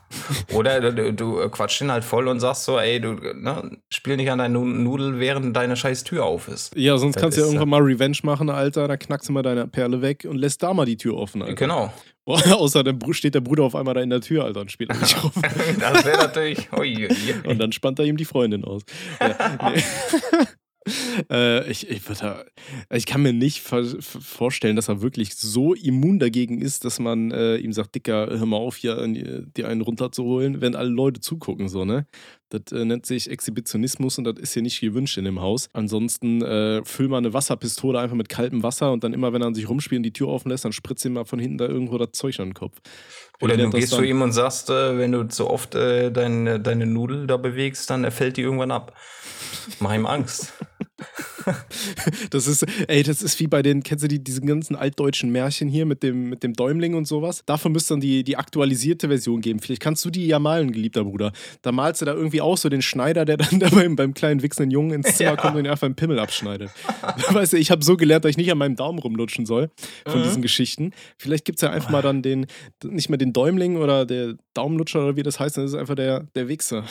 [0.52, 4.30] Oder du, du quatschst ihn halt voll und sagst so, ey, du ne, spiel nicht
[4.30, 6.74] an deiner Nudel, während deine scheiß Tür auf ist.
[6.76, 8.88] Ja, sonst das kannst du ja irgendwann mal Revenge machen, Alter.
[8.88, 11.54] Da knackst du mal deine Perle weg und lässt da mal die Tür offen, Alter.
[11.54, 11.92] Genau.
[12.26, 15.22] Außer dann steht der Bruder auf einmal da in der Tür, Alter, und spielt nicht
[15.22, 15.30] rum.
[15.80, 16.72] das wäre natürlich.
[16.72, 17.34] Ui, ui.
[17.48, 18.82] Und dann spannt er ihm die Freundin aus.
[19.20, 19.82] Ja, nee.
[21.30, 22.02] äh, ich, ich,
[22.92, 27.56] ich, kann mir nicht vorstellen, dass er wirklich so immun dagegen ist, dass man äh,
[27.56, 31.84] ihm sagt, Dicker, hör mal auf, hier dir einen runterzuholen, wenn alle Leute zugucken, so,
[31.84, 32.06] ne?
[32.48, 35.68] Das äh, nennt sich Exhibitionismus und das ist hier nicht gewünscht in dem Haus.
[35.72, 39.48] Ansonsten äh, füll mal eine Wasserpistole einfach mit kaltem Wasser und dann immer, wenn er
[39.48, 41.66] an sich rumspielt und die Tür offen lässt, dann spritzt ihm mal von hinten da
[41.66, 42.76] irgendwo das Zeug an den Kopf.
[43.40, 46.86] Oder du gehst zu ihm und sagst, äh, wenn du zu oft äh, dein, deine
[46.86, 48.94] Nudel da bewegst, dann fällt die irgendwann ab.
[49.80, 50.52] Mach ihm Angst.
[52.30, 55.68] das ist, ey, das ist wie bei den, kennst du die, diesen ganzen altdeutschen Märchen
[55.68, 57.42] hier mit dem, mit dem Däumling und sowas?
[57.46, 59.60] Davon müsste dann die, die aktualisierte Version geben.
[59.60, 61.32] Vielleicht kannst du die ja malen, geliebter Bruder.
[61.62, 64.42] Da malst du da irgendwie auch so den Schneider, der dann da beim, beim kleinen
[64.42, 65.36] wichsenden Jungen ins Zimmer ja.
[65.36, 66.70] kommt und ihn einfach einen Pimmel abschneidet.
[67.30, 69.70] weißt du, ich habe so gelernt, dass ich nicht an meinem Daumen rumlutschen soll
[70.06, 70.24] von mhm.
[70.24, 70.92] diesen Geschichten.
[71.18, 72.46] Vielleicht gibt es ja einfach mal dann den,
[72.84, 76.26] nicht mehr den Däumling oder der Daumenlutscher oder wie das heißt, das ist einfach der,
[76.34, 76.84] der Wichser.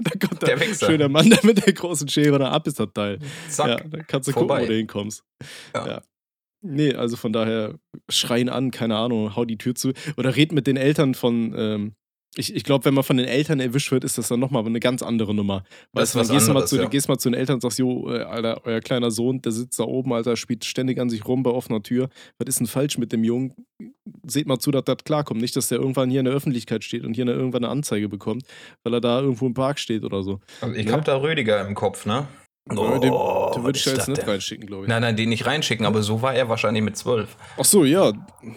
[0.00, 0.86] da kommt der, der Wichser.
[0.86, 3.18] schöner Mann der mit der großen Schere da ab ist das Teil.
[3.48, 3.84] Zack.
[3.91, 4.54] Ja, dann kannst du Vorbei.
[4.54, 5.24] gucken, wo du hinkommst.
[5.74, 5.86] Ja.
[5.86, 6.02] ja.
[6.64, 7.78] Nee, also von daher
[8.08, 9.92] schreien an, keine Ahnung, hau die Tür zu.
[10.16, 11.94] Oder red mit den Eltern von, ähm,
[12.36, 14.80] ich, ich glaube, wenn man von den Eltern erwischt wird, ist das dann nochmal eine
[14.80, 15.64] ganz andere Nummer.
[15.92, 16.88] Weißt du, dann gehst, anderes, mal zu, ja.
[16.88, 19.78] gehst mal zu den Eltern und sagst, jo, äh, Alter, euer kleiner Sohn, der sitzt
[19.78, 22.08] da oben, Alter, spielt ständig an sich rum bei offener Tür.
[22.38, 23.54] Was ist denn falsch mit dem Jungen?
[24.26, 25.42] Seht mal zu, dass das klarkommt.
[25.42, 28.08] Nicht, dass der irgendwann hier in der Öffentlichkeit steht und hier eine, irgendwann eine Anzeige
[28.08, 28.44] bekommt,
[28.82, 30.40] weil er da irgendwo im Park steht oder so.
[30.60, 30.92] Also ich ja?
[30.92, 32.28] habe da Rüdiger im Kopf, ne?
[32.70, 34.88] Oh, den, den würde ich da jetzt nicht reinschicken, glaube ich.
[34.88, 37.36] Nein, nein, den nicht reinschicken, aber so war er wahrscheinlich mit zwölf.
[37.58, 38.12] Ach so, ja.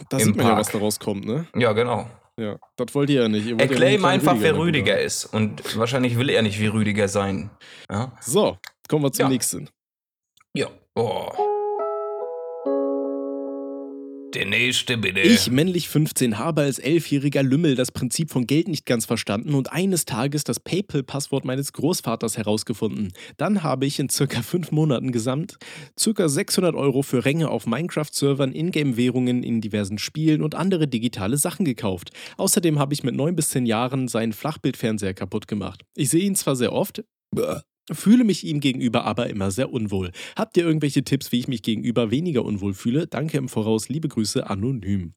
[0.09, 0.53] Da Im sieht man Park.
[0.53, 1.47] ja, was daraus kommt, ne?
[1.55, 2.07] Ja, genau.
[2.39, 3.47] Ja, das wollt ihr ja nicht.
[3.47, 5.25] Ihr Erklär ihm einfach, Rüdiger wer Rüdiger ist.
[5.25, 7.49] Und wahrscheinlich will er nicht wie Rüdiger sein.
[7.89, 8.11] Ja?
[8.21, 8.57] So,
[8.89, 9.29] kommen wir zum ja.
[9.29, 9.69] nächsten.
[10.53, 10.67] Ja.
[10.95, 11.31] Oh.
[14.35, 15.21] Der nächste bitte.
[15.21, 19.71] Ich, männlich 15, habe als elfjähriger Lümmel das Prinzip von Geld nicht ganz verstanden und
[19.71, 23.13] eines Tages das PayPal-Passwort meines Großvaters herausgefunden.
[23.37, 25.57] Dann habe ich in circa fünf Monaten gesamt
[25.97, 31.63] circa 600 Euro für Ränge auf Minecraft-Servern, Ingame-Währungen in diversen Spielen und andere digitale Sachen
[31.63, 32.09] gekauft.
[32.35, 35.83] Außerdem habe ich mit neun bis zehn Jahren seinen Flachbildfernseher kaputt gemacht.
[35.95, 37.05] Ich sehe ihn zwar sehr oft,
[37.91, 40.11] Fühle mich ihm gegenüber aber immer sehr unwohl.
[40.35, 43.07] Habt ihr irgendwelche Tipps, wie ich mich gegenüber weniger unwohl fühle?
[43.07, 45.13] Danke im Voraus, liebe Grüße, anonym.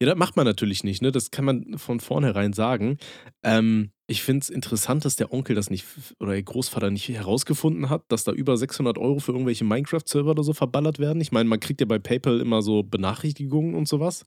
[0.00, 1.10] Ja, das macht man natürlich nicht, ne?
[1.10, 2.98] Das kann man von vornherein sagen.
[3.42, 5.84] Ähm, ich finde es interessant, dass der Onkel das nicht
[6.20, 10.44] oder der Großvater nicht herausgefunden hat, dass da über 600 Euro für irgendwelche Minecraft-Server oder
[10.44, 11.20] so verballert werden.
[11.20, 14.24] Ich meine, man kriegt ja bei PayPal immer so Benachrichtigungen und sowas.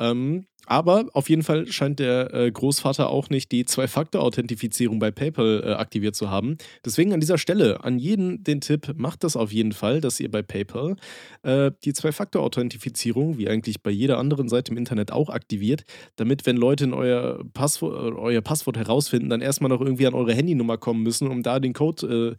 [0.00, 5.64] Ähm, aber auf jeden Fall scheint der äh, Großvater auch nicht die Zwei-Faktor-Authentifizierung bei PayPal
[5.66, 6.58] äh, aktiviert zu haben.
[6.84, 10.30] Deswegen an dieser Stelle an jeden den Tipp, macht das auf jeden Fall, dass ihr
[10.30, 10.94] bei PayPal
[11.42, 15.82] äh, die Zwei-Faktor-Authentifizierung, wie eigentlich bei jeder anderen Seite im Internet auch aktiviert,
[16.14, 20.78] damit, wenn Leute euer, Passwort, euer Passwort herausfinden, dann erstmal noch irgendwie an eure Handynummer
[20.78, 22.36] kommen müssen, um da den Code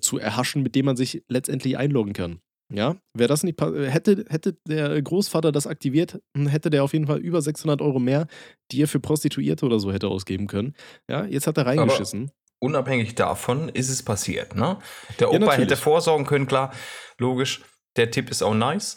[0.00, 2.43] zu erhaschen, mit dem man sich letztendlich einloggen kann.
[2.72, 7.06] Ja, wäre das nicht, hätte, hätte der Großvater das aktiviert, hm, hätte der auf jeden
[7.06, 8.26] Fall über 600 Euro mehr,
[8.72, 10.74] die er für Prostituierte oder so hätte ausgeben können.
[11.08, 12.22] Ja, jetzt hat er reingeschissen.
[12.24, 14.78] Aber unabhängig davon ist es passiert, ne?
[15.20, 16.72] Der Opa ja, hätte vorsorgen können, klar,
[17.18, 17.62] logisch.
[17.96, 18.96] Der Tipp ist auch nice.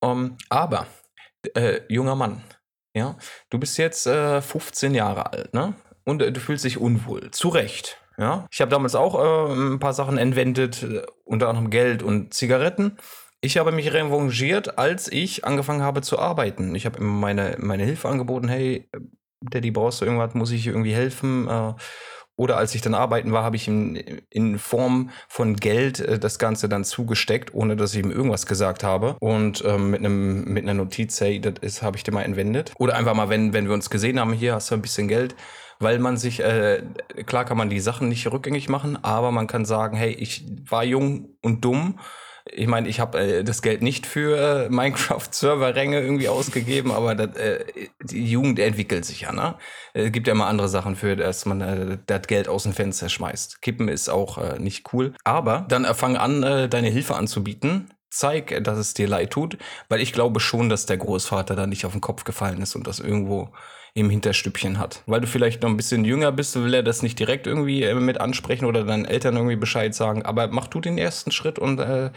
[0.00, 0.86] Um, ähm, aber,
[1.54, 2.42] äh, junger Mann,
[2.94, 3.16] ja,
[3.50, 5.74] du bist jetzt äh, 15 Jahre alt, ne?
[6.04, 7.30] Und äh, du fühlst dich unwohl.
[7.30, 7.98] Zu Recht.
[8.18, 12.32] Ja, ich habe damals auch äh, ein paar Sachen entwendet, äh, unter anderem Geld und
[12.32, 12.96] Zigaretten.
[13.42, 16.74] Ich habe mich revanchiert, als ich angefangen habe zu arbeiten.
[16.74, 18.88] Ich habe immer meine, meine Hilfe angeboten, hey,
[19.42, 21.46] Daddy, brauchst du irgendwas, muss ich irgendwie helfen?
[21.48, 21.74] Äh,
[22.38, 23.98] oder als ich dann arbeiten war, habe ich ihm
[24.28, 28.84] in Form von Geld äh, das Ganze dann zugesteckt, ohne dass ich ihm irgendwas gesagt
[28.84, 29.16] habe.
[29.20, 32.72] Und ähm, mit einem mit einer Notiz, hey, das habe ich dir mal entwendet.
[32.78, 35.34] Oder einfach mal, wenn, wenn wir uns gesehen haben, hier hast du ein bisschen Geld
[35.78, 36.82] weil man sich, äh,
[37.26, 40.84] klar kann man die Sachen nicht rückgängig machen, aber man kann sagen, hey, ich war
[40.84, 41.98] jung und dumm.
[42.52, 47.36] Ich meine, ich habe äh, das Geld nicht für äh, Minecraft-Server-Ränge irgendwie ausgegeben, aber das,
[47.36, 47.64] äh,
[48.02, 49.56] die Jugend entwickelt sich ja, ne?
[49.94, 53.08] Es gibt ja immer andere Sachen für, dass man äh, das Geld aus dem Fenster
[53.08, 53.62] schmeißt.
[53.62, 55.14] Kippen ist auch äh, nicht cool.
[55.24, 60.00] Aber dann fang an, äh, deine Hilfe anzubieten zeig, dass es dir leid tut, weil
[60.00, 63.00] ich glaube schon, dass der Großvater da nicht auf den Kopf gefallen ist und das
[63.00, 63.50] irgendwo
[63.96, 65.02] im Hinterstübchen hat.
[65.06, 67.94] Weil du vielleicht noch ein bisschen jünger bist, will er das nicht direkt irgendwie äh,
[67.94, 70.22] mit ansprechen oder deinen Eltern irgendwie Bescheid sagen.
[70.22, 72.10] Aber mach du den ersten Schritt und äh,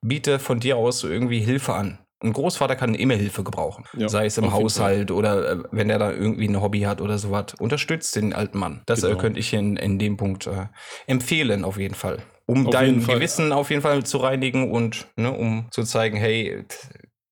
[0.00, 1.98] biete von dir aus irgendwie Hilfe an.
[2.22, 3.84] Ein Großvater kann immer Hilfe gebrauchen.
[3.98, 7.18] Ja, Sei es im Haushalt oder äh, wenn er da irgendwie ein Hobby hat oder
[7.18, 7.54] sowas.
[7.58, 8.82] Unterstützt den alten Mann.
[8.86, 9.18] Das äh, genau.
[9.18, 10.68] äh, könnte ich in, in dem Punkt äh,
[11.08, 12.22] empfehlen, auf jeden Fall.
[12.46, 16.64] Um auf dein Gewissen auf jeden Fall zu reinigen und ne, um zu zeigen, hey,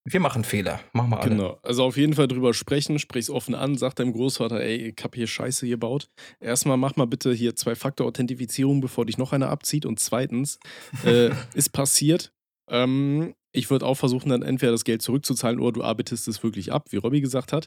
[0.05, 0.81] Wir machen Fehler.
[0.92, 1.31] Machen wir alle.
[1.31, 1.59] Genau.
[1.62, 5.14] Also auf jeden Fall drüber sprechen, sprich's offen an, sag deinem Großvater, ey, ich hab
[5.14, 6.09] hier Scheiße gebaut.
[6.40, 9.87] Erstmal mach mal bitte hier Zwei-Faktor-Authentifizierung, bevor dich noch einer abzieht.
[9.87, 10.59] Und zweitens,
[11.05, 12.33] äh, ist passiert.
[12.68, 16.73] Ähm, ich würde auch versuchen, dann entweder das Geld zurückzuzahlen oder du arbeitest es wirklich
[16.73, 17.67] ab, wie Robby gesagt hat.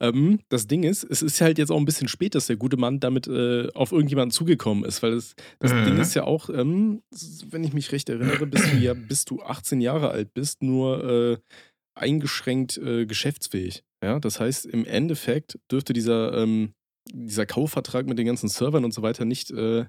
[0.00, 2.76] Ähm, das Ding ist, es ist halt jetzt auch ein bisschen spät, dass der gute
[2.76, 5.84] Mann damit äh, auf irgendjemanden zugekommen ist, weil es, das mhm.
[5.84, 7.02] Ding ist ja auch, ähm,
[7.50, 11.04] wenn ich mich recht erinnere, bist du ja, bis du 18 Jahre alt bist, nur
[11.04, 11.38] äh,
[11.94, 13.84] eingeschränkt äh, geschäftsfähig.
[14.02, 16.74] Ja, das heißt, im Endeffekt dürfte dieser, ähm,
[17.12, 19.86] dieser Kaufvertrag mit den ganzen Servern und so weiter nicht äh,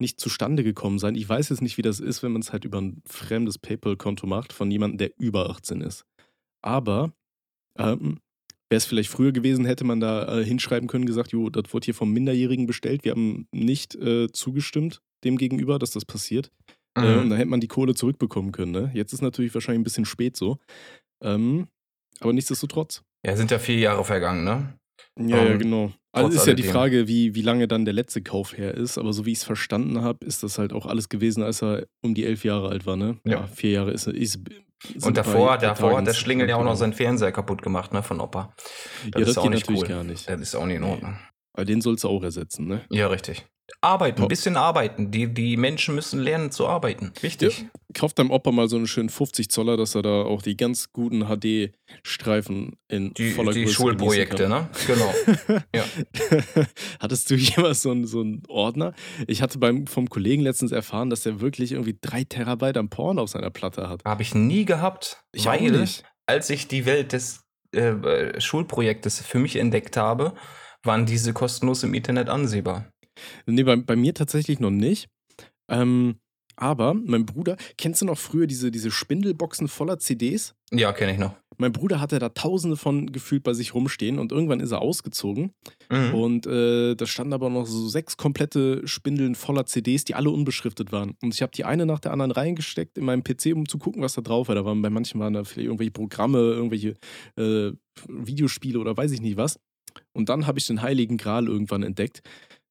[0.00, 1.14] nicht zustande gekommen sein.
[1.14, 4.26] Ich weiß jetzt nicht, wie das ist, wenn man es halt über ein fremdes PayPal-Konto
[4.26, 6.04] macht von jemandem, der über 18 ist.
[6.62, 7.12] Aber
[7.76, 8.20] ähm,
[8.70, 11.86] wäre es vielleicht früher gewesen, hätte man da äh, hinschreiben können, gesagt, jo, das wurde
[11.86, 13.04] hier vom Minderjährigen bestellt.
[13.04, 16.52] Wir haben nicht äh, zugestimmt dem gegenüber, dass das passiert.
[16.96, 17.04] Mhm.
[17.04, 18.72] Äh, und dann hätte man die Kohle zurückbekommen können.
[18.72, 18.90] Ne?
[18.94, 20.58] Jetzt ist natürlich wahrscheinlich ein bisschen spät so.
[21.22, 21.68] Ähm,
[22.20, 23.02] aber nichtsdestotrotz.
[23.24, 24.77] Ja, sind ja vier Jahre vergangen, ne?
[25.18, 25.92] Ja, ja, ähm, genau.
[26.12, 28.98] Also ist ja die Frage, wie, wie lange dann der letzte Kauf her ist.
[28.98, 31.86] Aber so wie ich es verstanden habe, ist das halt auch alles gewesen, als er
[32.02, 33.18] um die elf Jahre alt war, ne?
[33.24, 33.46] Ja.
[33.46, 34.40] vier Jahre ist, ist
[35.02, 38.20] Und davor, davor hat der Schlingel ja auch noch seinen Fernseher kaputt gemacht, ne, von
[38.20, 38.54] Opa.
[39.10, 39.88] Das ja, das geht natürlich cool.
[39.88, 40.28] gar nicht.
[40.28, 41.18] Das ist auch nicht in Ordnung.
[41.58, 42.82] Aber den sollst du auch ersetzen, ne?
[42.88, 43.44] Ja, richtig.
[43.80, 45.10] Arbeiten, ein bisschen arbeiten.
[45.10, 47.12] Die, die Menschen müssen lernen zu arbeiten.
[47.20, 47.62] Wichtig.
[47.62, 50.56] Ja, kauf deinem Opa mal so einen schönen 50 Zoller, dass er da auch die
[50.56, 54.70] ganz guten HD-Streifen in die, voller Die Größe Schulprojekte, ne?
[54.86, 55.12] Genau.
[55.74, 55.84] ja.
[57.00, 58.94] Hattest du jemals so einen, so einen Ordner?
[59.26, 63.18] Ich hatte beim, vom Kollegen letztens erfahren, dass der wirklich irgendwie drei Terabyte am Porn
[63.18, 64.04] auf seiner Platte hat.
[64.04, 65.88] Habe ich nie gehabt, ich weil,
[66.24, 67.40] als ich die Welt des
[67.72, 70.34] äh, Schulprojektes für mich entdeckt habe,
[70.84, 72.90] waren diese kostenlos im Internet ansehbar.
[73.46, 75.08] Nee, bei, bei mir tatsächlich noch nicht.
[75.70, 76.16] Ähm,
[76.58, 80.54] aber mein Bruder, kennst du noch früher diese, diese Spindelboxen voller CDs?
[80.72, 81.34] Ja, kenne ich noch.
[81.56, 85.52] Mein Bruder hatte da tausende von gefühlt bei sich rumstehen und irgendwann ist er ausgezogen.
[85.90, 86.14] Mhm.
[86.14, 90.92] Und äh, da standen aber noch so sechs komplette Spindeln voller CDs, die alle unbeschriftet
[90.92, 91.16] waren.
[91.22, 94.02] Und ich habe die eine nach der anderen reingesteckt in meinem PC, um zu gucken,
[94.02, 94.54] was da drauf war.
[94.54, 96.94] Da waren bei manchen waren da vielleicht irgendwelche Programme, irgendwelche
[97.36, 97.72] äh,
[98.08, 99.58] Videospiele oder weiß ich nicht was.
[100.12, 102.22] Und dann habe ich den Heiligen Gral irgendwann entdeckt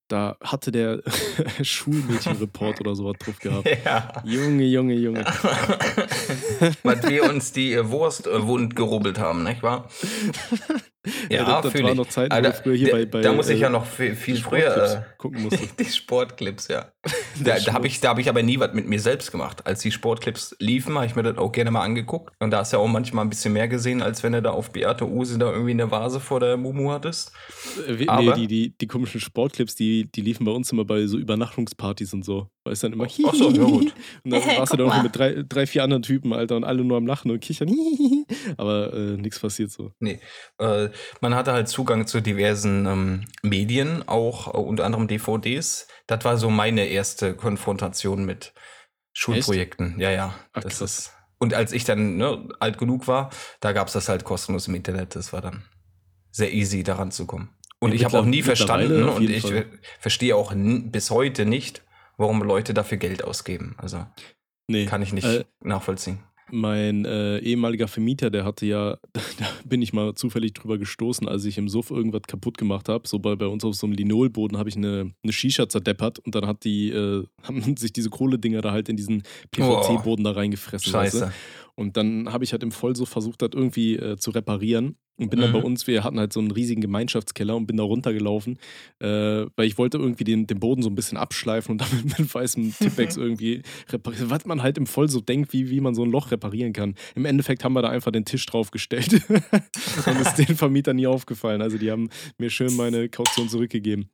[0.08, 1.02] da hatte der
[1.62, 3.68] Schulmädchenreport oder sowas drauf gehabt.
[3.84, 4.12] Ja.
[4.24, 5.24] Junge, Junge, Junge.
[6.82, 9.88] Weil wir uns die äh, Wurst äh, wund gerubbelt haben, nicht wahr?
[11.28, 13.60] Ja, ja das, das war noch Zeit, Alter, früher hier bei, bei, Da muss ich
[13.60, 15.58] ja äh, noch viel, viel früher äh, gucken musste.
[15.78, 16.92] Die Sportclips, ja.
[17.42, 19.66] da da habe ich, hab ich aber nie was mit mir selbst gemacht.
[19.66, 22.32] Als die Sportclips liefen, habe ich mir das auch gerne mal angeguckt.
[22.38, 24.50] Und da hast du ja auch manchmal ein bisschen mehr gesehen, als wenn du da
[24.50, 27.32] auf Beate Use da irgendwie eine Vase vor der Mumu hattest.
[27.86, 31.06] Äh, aber, nee, die, die, die komischen Sportclips, die, die liefen bei uns immer bei
[31.06, 32.48] so Übernachtungspartys und so.
[32.64, 33.92] Weil es dann immer Ach so, ja gut.
[34.24, 36.84] Und dann warst du dann auch mit drei, drei, vier anderen Typen, Alter, und alle
[36.84, 37.74] nur am Lachen und kichern.
[38.56, 39.92] aber äh, nichts passiert so.
[39.98, 40.20] Nee.
[40.58, 45.88] Äh, man hatte halt Zugang zu diversen ähm, Medien, auch äh, unter anderem DVDs.
[46.06, 48.52] Das war so meine erste Konfrontation mit
[49.12, 49.92] Schulprojekten.
[49.92, 50.00] Echt?
[50.00, 50.34] Ja, ja.
[50.52, 51.12] Ach, das ist.
[51.38, 54.74] Und als ich dann ne, alt genug war, da gab es das halt kostenlos im
[54.74, 55.16] Internet.
[55.16, 55.64] Das war dann
[56.30, 57.50] sehr easy, daran zu kommen.
[57.80, 59.66] Und ja, ich habe auch nie verstanden und ich Fall.
[60.00, 61.82] verstehe auch bis heute nicht,
[62.16, 63.76] warum Leute dafür Geld ausgeben.
[63.78, 64.04] Also
[64.66, 66.22] nee, kann ich nicht äh, nachvollziehen.
[66.50, 71.44] Mein äh, ehemaliger Vermieter, der hatte ja, da bin ich mal zufällig drüber gestoßen, als
[71.44, 73.06] ich im Suff irgendwas kaputt gemacht habe.
[73.08, 76.34] So bei, bei uns auf so einem Linolboden habe ich eine, eine Shisha zerdeppert und
[76.34, 80.92] dann hat die, äh, haben sich diese Kohledinger da halt in diesen PVC-Boden da reingefressen.
[80.92, 81.20] Scheiße.
[81.20, 81.34] Weißt du?
[81.74, 84.96] Und dann habe ich halt im Vollsuff versucht, das irgendwie äh, zu reparieren.
[85.18, 85.64] Und bin dann bei mhm.
[85.64, 88.56] uns, wir hatten halt so einen riesigen Gemeinschaftskeller und bin da runtergelaufen,
[89.00, 92.32] äh, weil ich wollte irgendwie den, den Boden so ein bisschen abschleifen und damit mit
[92.32, 94.30] weißem Tippex irgendwie reparieren.
[94.30, 96.94] Was man halt im Voll so denkt, wie, wie man so ein Loch reparieren kann.
[97.16, 101.62] Im Endeffekt haben wir da einfach den Tisch draufgestellt und ist den Vermieter nie aufgefallen.
[101.62, 104.10] Also die haben mir schön meine Kaution zurückgegeben.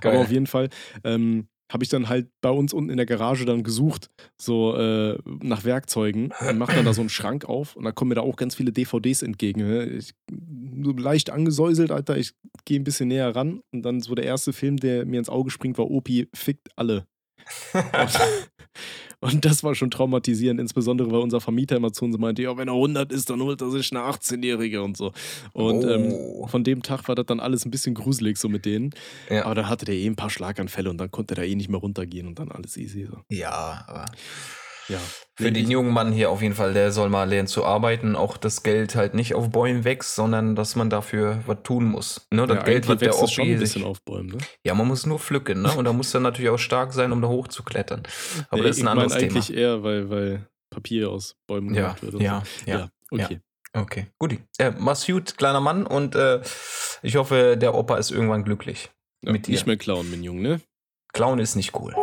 [0.00, 0.12] Geil.
[0.12, 0.70] Aber auf jeden Fall,
[1.04, 5.18] ähm, habe ich dann halt bei uns unten in der Garage dann gesucht, so äh,
[5.42, 8.22] nach Werkzeugen und mache dann da so einen Schrank auf und da kommen mir da
[8.22, 9.60] auch ganz viele DVDs entgegen.
[9.60, 9.84] Ne?
[9.84, 10.14] Ich,
[10.82, 12.32] so leicht angesäuselt, Alter, ich
[12.64, 15.50] gehe ein bisschen näher ran und dann so der erste Film, der mir ins Auge
[15.50, 17.06] springt, war Opi fickt alle.
[19.20, 22.68] Und das war schon traumatisierend, insbesondere weil unser Vermieter immer zu uns meinte, ja, wenn
[22.68, 25.12] er 100 ist, dann holt er sich eine 18-Jährige und so.
[25.52, 26.42] Und ähm, oh.
[26.44, 28.90] ähm, von dem Tag war das dann alles ein bisschen gruselig so mit denen.
[29.28, 29.44] Ja.
[29.44, 31.80] Aber da hatte der eh ein paar Schlaganfälle und dann konnte der eh nicht mehr
[31.80, 33.08] runtergehen und dann alles easy.
[33.10, 33.18] So.
[33.28, 34.06] Ja, aber
[34.88, 34.98] ja.
[35.36, 38.36] Für den jungen Mann hier auf jeden Fall, der soll mal lernen zu arbeiten, auch
[38.36, 42.26] das Geld halt nicht auf Bäumen wächst, sondern dass man dafür was tun muss.
[42.32, 44.38] Ne, das ja, Geld wird der Oppi schon ein bisschen auf Bäumen, ne?
[44.64, 45.72] Ja, man muss nur pflücken, ne?
[45.72, 48.02] Und da muss dann natürlich auch stark sein, um da hochzuklettern.
[48.48, 49.24] Aber nee, das ist ein anderes Thema.
[49.24, 52.20] eigentlich eher, weil, weil Papier aus Bäumen ja, gemacht wird.
[52.20, 52.70] Ja, so.
[52.70, 53.40] ja, ja, okay.
[53.74, 54.38] Okay, gut.
[54.58, 56.40] Äh, mach's gut, kleiner Mann, und äh,
[57.02, 58.90] ich hoffe, der Opa ist irgendwann glücklich
[59.22, 59.52] ja, mit dir.
[59.52, 60.60] Nicht mehr klauen, mein Junge, ne?
[61.12, 61.94] Klauen ist nicht cool.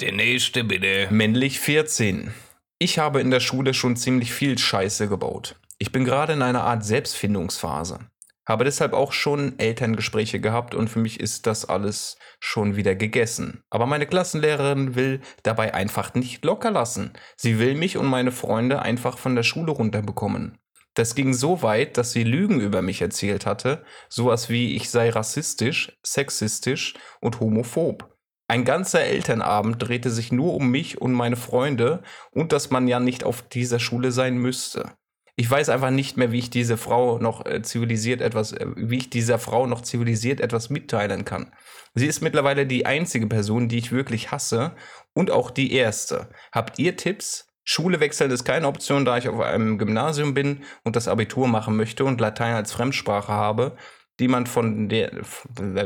[0.00, 1.08] Der nächste bitte.
[1.10, 2.30] Männlich 14.
[2.78, 5.56] Ich habe in der Schule schon ziemlich viel Scheiße gebaut.
[5.78, 8.00] Ich bin gerade in einer Art Selbstfindungsphase.
[8.46, 13.62] Habe deshalb auch schon Elterngespräche gehabt und für mich ist das alles schon wieder gegessen.
[13.70, 17.14] Aber meine Klassenlehrerin will dabei einfach nicht locker lassen.
[17.38, 20.58] Sie will mich und meine Freunde einfach von der Schule runterbekommen.
[20.92, 25.08] Das ging so weit, dass sie Lügen über mich erzählt hatte, sowas wie ich sei
[25.08, 28.15] rassistisch, sexistisch und homophob.
[28.48, 33.00] Ein ganzer Elternabend drehte sich nur um mich und meine Freunde und dass man ja
[33.00, 34.92] nicht auf dieser Schule sein müsste.
[35.38, 38.98] Ich weiß einfach nicht mehr, wie ich diese Frau noch äh, zivilisiert etwas, äh, wie
[38.98, 41.52] ich dieser Frau noch zivilisiert etwas mitteilen kann.
[41.94, 44.74] Sie ist mittlerweile die einzige Person, die ich wirklich hasse
[45.12, 46.28] und auch die erste.
[46.52, 47.48] Habt ihr Tipps?
[47.64, 51.76] Schule wechseln ist keine Option, da ich auf einem Gymnasium bin und das Abitur machen
[51.76, 53.76] möchte und Latein als Fremdsprache habe
[54.18, 55.10] die man von der,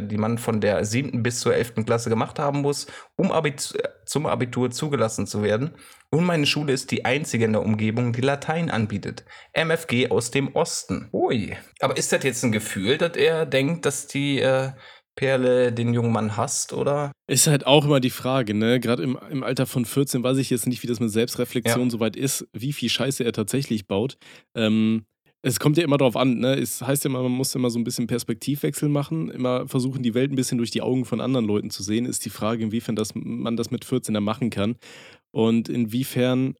[0.01, 4.27] die man von der siebten bis zur elften Klasse gemacht haben muss, um Abitur, zum
[4.27, 5.73] Abitur zugelassen zu werden.
[6.11, 9.25] Und meine Schule ist die einzige in der Umgebung, die Latein anbietet.
[9.53, 11.09] MFG aus dem Osten.
[11.13, 11.57] Ui.
[11.81, 14.73] Aber ist das jetzt ein Gefühl, dass er denkt, dass die äh,
[15.17, 17.13] Perle den jungen Mann hasst, oder?
[17.29, 18.81] Ist halt auch immer die Frage, ne?
[18.81, 21.91] Gerade im, im Alter von 14 weiß ich jetzt nicht, wie das mit Selbstreflexion ja.
[21.91, 24.17] soweit ist, wie viel Scheiße er tatsächlich baut.
[24.55, 25.05] Ähm,
[25.43, 26.55] es kommt ja immer darauf an, ne?
[26.55, 30.15] Es heißt ja immer, man muss immer so ein bisschen Perspektivwechsel machen, immer versuchen, die
[30.15, 32.05] Welt ein bisschen durch die Augen von anderen Leuten zu sehen.
[32.05, 34.77] Ist die Frage, inwiefern das, man das mit 14 er machen kann
[35.31, 36.55] und inwiefern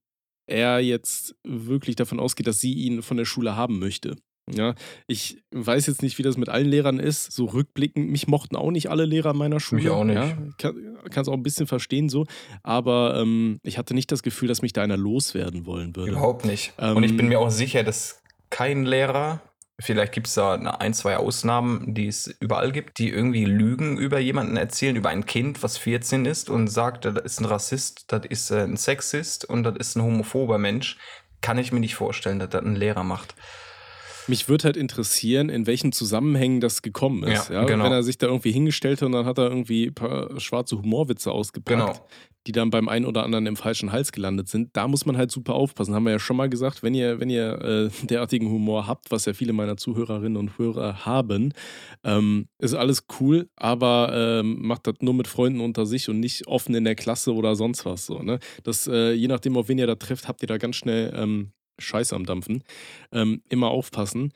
[0.47, 4.17] er jetzt wirklich davon ausgeht, dass sie ihn von der Schule haben möchte.
[4.53, 4.75] Ja,
[5.07, 7.31] ich weiß jetzt nicht, wie das mit allen Lehrern ist.
[7.31, 9.83] So rückblickend, mich mochten auch nicht alle Lehrer meiner Schule.
[9.83, 10.17] Mich auch nicht.
[10.17, 12.27] Ja, kann es auch ein bisschen verstehen so.
[12.65, 16.13] Aber ähm, ich hatte nicht das Gefühl, dass mich da einer loswerden wollen würde.
[16.13, 16.73] Überhaupt nicht.
[16.79, 18.20] Ähm, Und ich bin mir auch sicher, dass
[18.51, 19.41] kein Lehrer,
[19.81, 24.19] vielleicht gibt es da ein, zwei Ausnahmen, die es überall gibt, die irgendwie Lügen über
[24.19, 28.27] jemanden erzählen, über ein Kind, was 14 ist und sagt, das ist ein Rassist, das
[28.27, 30.99] ist ein Sexist und das ist ein homophober Mensch.
[31.41, 33.35] Kann ich mir nicht vorstellen, dass das ein Lehrer macht.
[34.31, 37.51] Mich würde halt interessieren, in welchen Zusammenhängen das gekommen ist.
[37.51, 37.65] Ja, ja?
[37.65, 37.85] Genau.
[37.85, 40.79] Wenn er sich da irgendwie hingestellt hat und dann hat er irgendwie ein paar schwarze
[40.79, 41.79] Humorwitze ausgepackt.
[41.79, 42.07] Genau
[42.47, 44.71] die dann beim einen oder anderen im falschen Hals gelandet sind.
[44.75, 45.95] Da muss man halt super aufpassen.
[45.95, 49.27] Haben wir ja schon mal gesagt, wenn ihr, wenn ihr äh, derartigen Humor habt, was
[49.27, 51.53] ja viele meiner Zuhörerinnen und Hörer haben,
[52.03, 56.47] ähm, ist alles cool, aber ähm, macht das nur mit Freunden unter sich und nicht
[56.47, 58.07] offen in der Klasse oder sonst was.
[58.07, 58.39] So, ne?
[58.63, 61.53] das, äh, je nachdem, auf wen ihr da trifft, habt ihr da ganz schnell ähm,
[61.81, 62.63] Scheiße am Dampfen.
[63.13, 64.33] Ähm, immer aufpassen.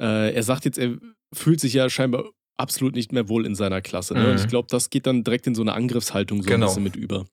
[0.00, 0.96] Äh, er sagt jetzt, er
[1.32, 2.24] fühlt sich ja scheinbar
[2.56, 4.14] absolut nicht mehr wohl in seiner Klasse.
[4.14, 4.20] Ne?
[4.20, 4.26] Mhm.
[4.26, 4.48] Und ich mhm.
[4.48, 6.66] glaube, das geht dann direkt in so eine Angriffshaltung so genau.
[6.66, 7.24] ein bisschen mit über.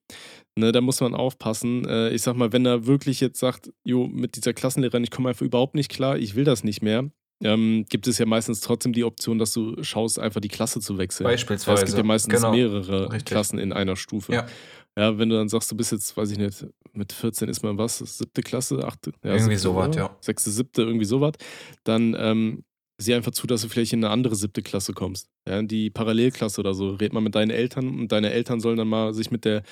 [0.57, 1.85] Ne, da muss man aufpassen.
[1.87, 5.29] Äh, ich sag mal, wenn er wirklich jetzt sagt, jo, mit dieser Klassenlehrerin, ich komme
[5.29, 7.11] einfach überhaupt nicht klar, ich will das nicht mehr,
[7.43, 10.97] ähm, gibt es ja meistens trotzdem die Option, dass du schaust, einfach die Klasse zu
[10.97, 11.25] wechseln.
[11.25, 11.83] Beispielsweise.
[11.83, 12.51] Es gibt ja meistens genau.
[12.51, 13.25] mehrere Richtig.
[13.25, 14.33] Klassen in einer Stufe.
[14.33, 14.47] Ja.
[14.97, 15.17] Ja.
[15.17, 17.99] wenn du dann sagst, du bist jetzt, weiß ich nicht, mit 14 ist man was,
[17.99, 20.15] siebte Klasse, achte, ja, irgendwie sowas, ja.
[20.19, 21.33] Sechste, siebte, irgendwie sowas,
[21.83, 22.63] dann ähm,
[22.97, 25.29] sieh einfach zu, dass du vielleicht in eine andere siebte Klasse kommst.
[25.47, 26.95] Ja, in die Parallelklasse oder so.
[26.95, 29.63] Red mal mit deinen Eltern und deine Eltern sollen dann mal sich mit der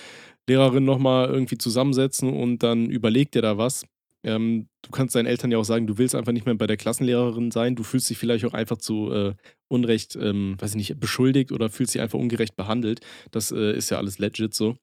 [0.47, 3.85] Lehrerin nochmal irgendwie zusammensetzen und dann überleg dir da was.
[4.25, 6.77] Ähm, du kannst deinen Eltern ja auch sagen, du willst einfach nicht mehr bei der
[6.77, 7.75] Klassenlehrerin sein.
[7.75, 9.33] Du fühlst dich vielleicht auch einfach zu äh,
[9.67, 13.01] Unrecht, ähm, weiß ich nicht, beschuldigt oder fühlst dich einfach ungerecht behandelt.
[13.31, 14.77] Das äh, ist ja alles legit so.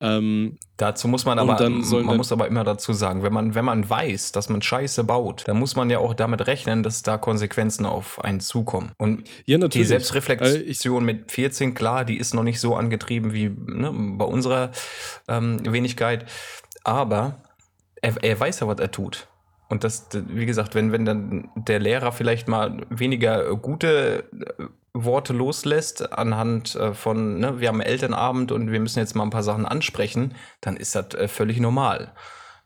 [0.00, 3.88] Ähm, dazu muss man aber, man muss aber immer dazu sagen, wenn man, wenn man
[3.88, 7.86] weiß, dass man Scheiße baut, dann muss man ja auch damit rechnen, dass da Konsequenzen
[7.86, 8.92] auf einen zukommen.
[8.98, 13.48] Und ja, die Selbstreflexion also mit 14, klar, die ist noch nicht so angetrieben wie
[13.48, 14.72] ne, bei unserer
[15.28, 16.26] ähm, Wenigkeit,
[16.82, 17.43] aber
[18.04, 19.28] er, er weiß ja, was er tut.
[19.68, 24.24] Und das, wie gesagt, wenn, wenn dann der Lehrer vielleicht mal weniger gute
[24.58, 29.24] äh, Worte loslässt anhand äh, von, ne, wir haben Elternabend und wir müssen jetzt mal
[29.24, 32.12] ein paar Sachen ansprechen, dann ist das äh, völlig normal.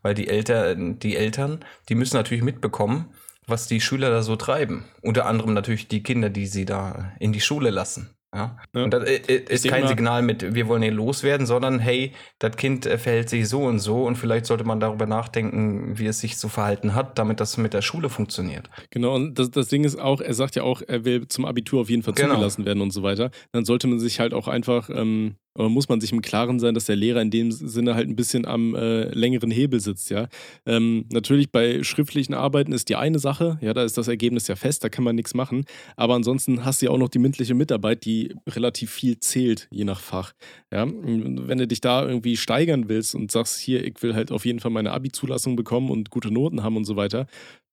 [0.03, 3.14] Weil die, Eltern, die Eltern, die müssen natürlich mitbekommen,
[3.46, 4.85] was die Schüler da so treiben.
[5.01, 8.11] Unter anderem natürlich die Kinder, die sie da in die Schule lassen.
[8.35, 8.59] Ja?
[8.75, 8.85] ja.
[8.85, 12.57] Und das äh, äh, ist kein Signal mit, wir wollen hier loswerden, sondern hey, das
[12.57, 16.21] Kind äh, verhält sich so und so und vielleicht sollte man darüber nachdenken, wie es
[16.21, 18.69] sich zu verhalten hat, damit das mit der Schule funktioniert.
[18.91, 21.81] Genau, und das, das Ding ist auch, er sagt ja auch, er will zum Abitur
[21.81, 22.35] auf jeden Fall genau.
[22.35, 23.31] zugelassen werden und so weiter.
[23.53, 26.75] Dann sollte man sich halt auch einfach ähm, Aber muss man sich im Klaren sein,
[26.75, 30.29] dass der Lehrer in dem Sinne halt ein bisschen am äh, längeren Hebel sitzt, ja.
[30.67, 34.57] Ähm, natürlich bei schriftlichen Arbeiten ist die eine Sache, ja, da ist das Ergebnis ja
[34.57, 35.65] fest, da kann man nichts machen.
[35.97, 39.85] Aber ansonsten hast du ja auch noch die mündliche Mitarbeit, die relativ viel zählt, je
[39.85, 40.33] nach Fach.
[40.73, 44.44] Ja, wenn du dich da irgendwie steigern willst und sagst, hier, ich will halt auf
[44.44, 47.27] jeden Fall meine Abi-Zulassung bekommen und gute Noten haben und so weiter,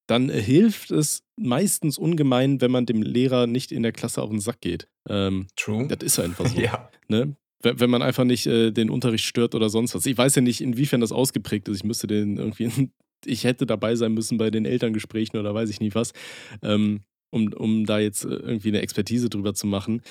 [0.07, 4.39] dann hilft es meistens ungemein, wenn man dem Lehrer nicht in der Klasse auf den
[4.39, 4.87] Sack geht.
[5.09, 5.87] Ähm, True.
[5.87, 6.59] Das ist einfach so.
[6.65, 6.89] Ja.
[7.07, 7.35] Ne?
[7.65, 10.05] Wenn man einfach nicht äh, den Unterricht stört oder sonst was.
[10.05, 11.77] Ich weiß ja nicht, inwiefern das ausgeprägt ist.
[11.77, 12.69] Ich müsste den irgendwie,
[13.25, 16.13] ich hätte dabei sein müssen bei den Elterngesprächen oder weiß ich nicht was,
[16.61, 17.01] ähm,
[17.31, 20.01] um, um da jetzt äh, irgendwie eine Expertise drüber zu machen.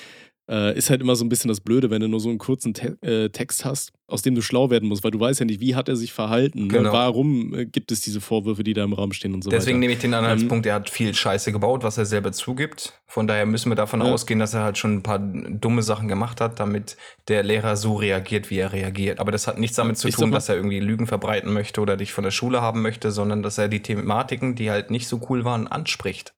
[0.47, 2.74] Äh, ist halt immer so ein bisschen das Blöde, wenn du nur so einen kurzen
[2.74, 5.61] Te äh, Text hast, aus dem du schlau werden musst, weil du weißt ja nicht,
[5.61, 6.68] wie hat er sich verhalten, ne?
[6.68, 6.82] Genau.
[6.90, 6.92] ne?
[6.92, 9.80] warum äh, gibt es diese Vorwürfe, die da im Raum stehen und so Deswegen weiter.
[9.80, 12.92] nehme ich den Anhaltspunkt, er hat viel Scheiße gebaut, was er selber zugibt.
[13.07, 16.42] Von daher müssen wir davon ausgehen, dass er halt schon ein paar dumme Sachen gemacht
[16.42, 19.20] hat, damit der Lehrer so reagiert, wie er reagiert.
[19.20, 21.97] Aber das hat nichts damit zu tun, mal- dass er irgendwie Lügen verbreiten möchte oder
[21.97, 25.22] dich von der Schule haben möchte, sondern dass er die Thematiken, die halt nicht so
[25.30, 26.34] cool waren, anspricht.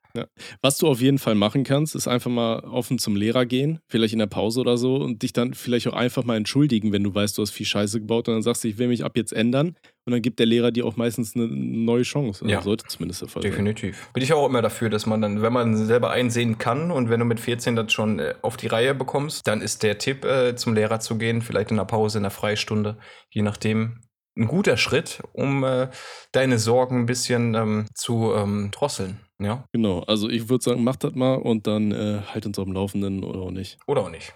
[0.62, 4.12] Was du auf jeden Fall machen kannst, ist einfach mal offen zum Lehrer gehen, vielleicht
[4.12, 7.14] in der Pause oder so, und dich dann vielleicht auch einfach mal entschuldigen, wenn du
[7.14, 9.32] weißt, du hast viel Scheiße gebaut und dann sagst du, ich will mich ab jetzt
[9.32, 9.76] ändern.
[10.06, 12.46] Und dann gibt der Lehrer dir auch meistens eine neue Chance.
[12.46, 12.62] Ja.
[12.62, 13.50] Sollte zumindest der Fall sein.
[13.50, 14.08] Definitiv.
[14.12, 17.18] Bin ich auch immer dafür, dass man dann, wenn man selber einsehen kann und wenn
[17.18, 20.54] du mit 14 das schon äh, auf die Reihe bekommst, dann ist der Tipp, äh,
[20.54, 22.98] zum Lehrer zu gehen, vielleicht in der Pause, in der Freistunde,
[23.30, 24.00] je nachdem,
[24.36, 25.88] ein guter Schritt, um äh,
[26.32, 29.25] deine Sorgen ein bisschen ähm, zu ähm, drosseln.
[29.42, 32.64] Ja, Genau, also ich würde sagen, mach das mal und dann äh, halt uns auf
[32.64, 33.78] dem Laufenden oder auch nicht.
[33.86, 34.34] oder auch nicht.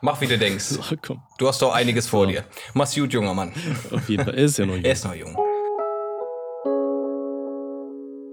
[0.00, 0.64] Mach, wie du denkst.
[0.70, 2.32] So, komm, Du hast doch einiges vor So.
[2.32, 2.44] dir.
[2.74, 3.52] Mach's gut, junger Mann.
[3.92, 4.34] auf jeden Fall.
[4.34, 4.84] Er ist ja noch jung.
[4.84, 5.36] Er ist noch jung.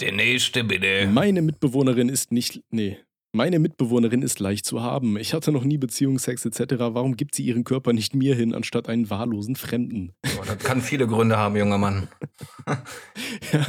[0.01, 1.07] Der nächste bitte.
[1.11, 2.61] Meine Mitbewohnerin ist nicht.
[2.71, 2.97] Nee.
[3.31, 5.15] Meine Mitbewohnerin ist leicht zu haben.
[5.17, 6.75] Ich hatte noch nie Beziehung, Sex etc.
[6.79, 10.13] Warum gibt sie ihren Körper nicht mir hin, anstatt einen wahllosen Fremden?
[10.39, 12.07] Boah, das kann viele Gründe haben, junger Mann.
[13.51, 13.65] Ja,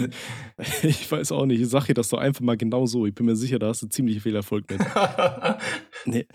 [0.82, 1.60] ich weiß auch nicht.
[1.60, 3.06] Ich sag dir das doch einfach mal genau so.
[3.06, 4.80] Ich bin mir sicher, da hast du ziemlich viel Erfolg mit.
[6.06, 6.26] Nee,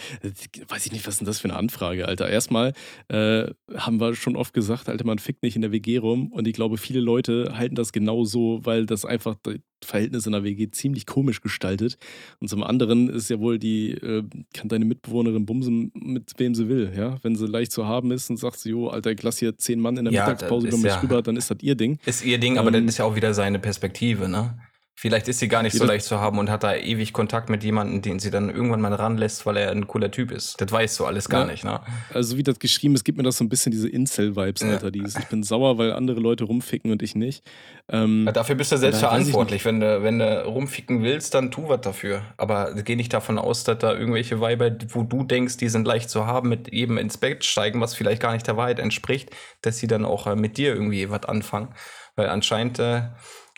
[0.68, 2.30] weiß ich nicht, was ist denn das für eine Anfrage, Alter.
[2.30, 2.74] Erstmal
[3.08, 6.32] äh, haben wir schon oft gesagt, Alter, man fickt nicht in der WG rum.
[6.32, 10.34] Und ich glaube, viele Leute halten das genau so, weil das einfach das Verhältnis in
[10.34, 11.98] der WG ziemlich komisch gestaltet.
[12.40, 14.24] Und zum anderen ist ja wohl die, äh,
[14.54, 17.18] kann deine Mitbewohnerin bumsen, mit wem sie will, ja.
[17.24, 19.80] Wenn sie leicht zu haben ist und sagt sie, jo, Alter, ich lass hier zehn
[19.80, 22.00] Mann in der Ja, Mittagspause über ist mich ja- rüber, dann ist das ihr Ding.
[22.06, 24.54] Ist ihr Ding, aber Ähm, das ist ja auch wieder seine Perspektive, ne?
[24.98, 27.66] Vielleicht ist sie gar nicht so leicht zu haben und hat da ewig Kontakt mit
[27.66, 30.60] jemandem, den sie dann irgendwann mal ranlässt, weil er ein cooler Typ ist.
[30.62, 31.52] Das weißt du alles gar Ja.
[31.52, 31.82] nicht, ne?
[32.14, 34.70] Also wie das geschrieben ist, gibt mir das so ein bisschen diese Incel-Vibes, Ja.
[34.70, 34.92] Alter.
[34.92, 37.44] Dieses, ich bin sauer, weil andere Leute rumficken und ich nicht.
[37.90, 39.66] Ähm, Ja, dafür bist du selbst verantwortlich.
[39.66, 42.22] Wenn du, wenn du rumficken willst, dann tu was dafür.
[42.38, 46.10] Aber geh nicht davon aus, dass da irgendwelche Weiber, wo du denkst, die sind leicht
[46.10, 49.30] zu haben, mit jedem ins Bett steigen, was vielleicht gar nicht der Wahrheit entspricht,
[49.62, 51.68] dass sie dann auch äh, mit dir irgendwie was anfangen.
[52.16, 53.02] Weil anscheinend äh,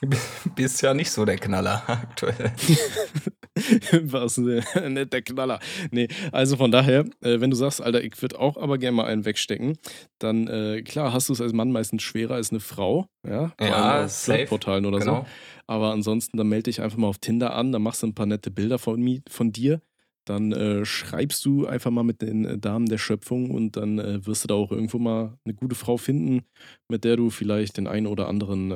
[0.55, 2.53] bist ja nicht so der Knaller aktuell.
[4.03, 5.59] Was ne, nicht der Knaller.
[5.91, 9.05] Nee, also von daher, äh, wenn du sagst, Alter, ich würde auch aber gerne mal
[9.05, 9.77] einen wegstecken,
[10.19, 13.67] dann äh, klar hast du es als Mann meistens schwerer als eine Frau, ja, vor
[13.67, 14.07] Ja.
[14.07, 15.21] Flirtportalen oder Genau.
[15.21, 15.25] so.
[15.65, 18.25] Aber ansonsten, dann melde dich einfach mal auf Tinder an, dann machst du ein paar
[18.27, 19.81] nette Bilder von, von dir.
[20.25, 24.25] Dann äh, schreibst du einfach mal mit den äh, Damen der Schöpfung und dann äh,
[24.25, 26.41] wirst du da auch irgendwo mal eine gute Frau finden,
[26.89, 28.71] mit der du vielleicht den einen oder anderen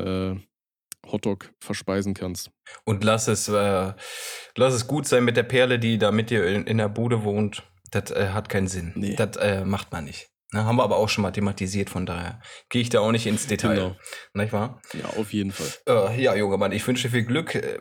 [1.08, 2.52] Hotdog verspeisen kannst.
[2.86, 3.94] Und lass es, äh,
[4.56, 7.24] lass es gut sein mit der Perle, die da mit dir in, in der Bude
[7.24, 7.64] wohnt.
[7.92, 8.94] Das äh, hat keinen Sinn.
[8.96, 9.16] Nee.
[9.16, 10.32] Das äh, macht man nicht.
[10.54, 13.26] Ne, haben wir aber auch schon mal thematisiert, von daher gehe ich da auch nicht
[13.26, 13.76] ins Detail.
[13.76, 13.96] Genau.
[14.34, 14.82] Nicht wahr?
[14.94, 15.68] Ja, auf jeden Fall.
[15.88, 17.56] Äh, ja, Mann, ich wünsche dir viel Glück.
[17.56, 17.80] Äh,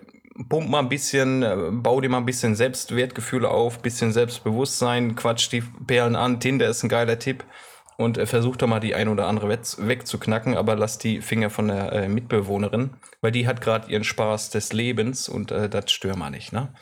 [0.49, 5.51] Pump mal ein bisschen, äh, bau dir mal ein bisschen Selbstwertgefühle auf, bisschen Selbstbewusstsein, quatsch
[5.51, 6.39] die Perlen an.
[6.39, 7.45] Tinder ist ein geiler Tipp.
[7.97, 11.69] Und äh, versuch doch mal die ein oder andere wegzuknacken, aber lass die Finger von
[11.69, 12.91] der äh, Mitbewohnerin,
[13.21, 16.73] weil die hat gerade ihren Spaß des Lebens und äh, das stör mal nicht, ne?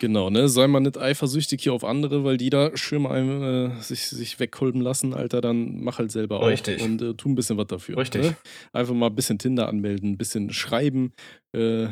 [0.00, 0.48] Genau, ne?
[0.48, 4.38] Sei mal nicht eifersüchtig hier auf andere, weil die da schön mal äh, sich, sich
[4.38, 6.46] wegkolben lassen, Alter, dann mach halt selber auch.
[6.46, 6.80] Richtig.
[6.82, 7.96] Und äh, tu ein bisschen was dafür.
[7.96, 8.22] Richtig.
[8.22, 8.36] Ne?
[8.72, 11.12] Einfach mal ein bisschen Tinder anmelden, ein bisschen schreiben.
[11.52, 11.88] Äh,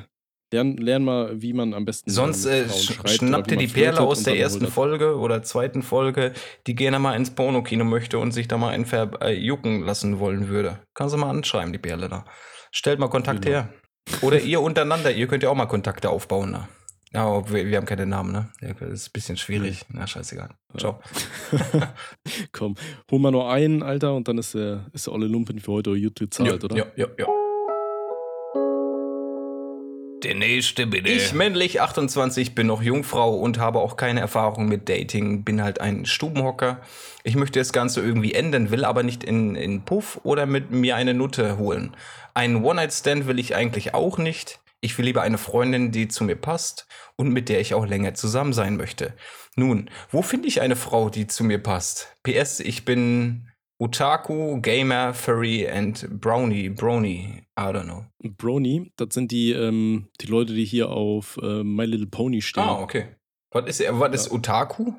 [0.53, 2.09] lern, lern mal, wie man am besten.
[2.11, 4.69] Sonst äh, schreibt schnapp oder wie dir man die Perle aus der ersten.
[4.69, 6.33] Folge oder zweiten Folge,
[6.69, 10.79] die gerne mal ins Pornokino möchte und sich da mal einen verjucken lassen wollen würde.
[10.95, 12.25] Kannst du mal anschreiben, die Perle da.
[12.71, 13.57] Stellt mal Kontakt Genau.
[13.57, 13.75] her.
[14.23, 16.51] Oder ihr untereinander, ihr könnt ja auch mal Kontakte aufbauen.
[16.51, 16.69] Ne?
[17.13, 18.49] Ja, aber wir, wir haben keine Namen, ne?
[18.61, 19.85] Ja, Das ist ein bisschen schwierig.
[19.89, 20.51] Na, scheißegal.
[20.77, 21.01] Ciao.
[22.53, 22.75] Komm,
[23.11, 25.91] hol mal nur einen, Alter, und dann ist der, ist der olle Lumpen für heute
[25.91, 26.77] YouTube zahlt, oder?
[26.77, 27.27] ja, ja, ja.
[30.23, 31.09] Der nächste bitte.
[31.09, 35.45] Ich, männlich 28, bin noch Jungfrau und habe auch keine Erfahrung mit Dating.
[35.45, 36.81] Bin halt ein Stubenhocker.
[37.23, 40.97] Ich möchte das Ganze irgendwie ändern, will aber nicht in, in Puff oder mit mir
[40.97, 41.95] eine Nutte holen.
[42.37, 44.61] Einen One-Night-Stand will ich eigentlich auch nicht.
[44.82, 48.12] Ich will lieber eine Freundin, die zu mir passt und mit der ich auch länger
[48.12, 49.14] zusammen sein möchte.
[49.57, 52.14] Nun, wo finde ich eine Frau, die zu mir passt?
[52.24, 56.68] PS, ich bin Otaku, Gamer, Furry and Brownie.
[56.68, 58.05] Brony, I don't know.
[58.22, 62.64] Brony, das sind die, ähm, die Leute, die hier auf äh, My Little Pony stehen.
[62.64, 63.16] Ah, okay.
[63.51, 64.93] Was ist, was ist Otaku?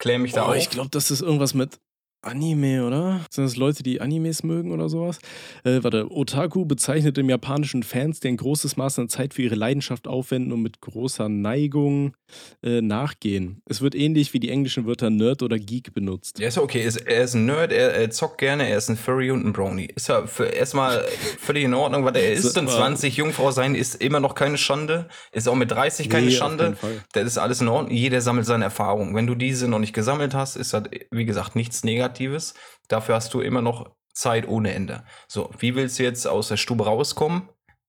[0.00, 0.56] Klär mich da oh, auf.
[0.56, 1.78] Ich glaube, das ist irgendwas mit
[2.20, 3.20] Anime, oder?
[3.30, 5.18] Sind das Leute, die Animes mögen oder sowas?
[5.62, 9.54] Äh, warte, Otaku bezeichnet im japanischen Fans, die ein großes Maß an Zeit für ihre
[9.54, 12.16] Leidenschaft aufwenden und mit großer Neigung
[12.62, 13.62] äh, nachgehen.
[13.66, 16.40] Es wird ähnlich wie die englischen Wörter Nerd oder Geek benutzt.
[16.40, 16.88] Ja, ist okay.
[17.06, 19.84] Er ist ein Nerd, er, er zockt gerne, er ist ein Furry und ein Brony.
[19.94, 21.04] Ist ja erstmal
[21.38, 25.06] völlig in Ordnung, weil er ist dann 20, Jungfrau sein ist immer noch keine Schande.
[25.30, 26.76] Ist auch mit 30 keine nee, Schande.
[27.12, 27.94] Das ist alles in Ordnung.
[27.94, 29.14] Jeder sammelt seine Erfahrungen.
[29.14, 32.07] Wenn du diese noch nicht gesammelt hast, ist das, wie gesagt, nichts Negatives.
[32.08, 32.54] Negatives.
[32.88, 35.04] Dafür hast du immer noch Zeit ohne Ende.
[35.28, 37.48] So, wie willst du jetzt aus der Stube rauskommen?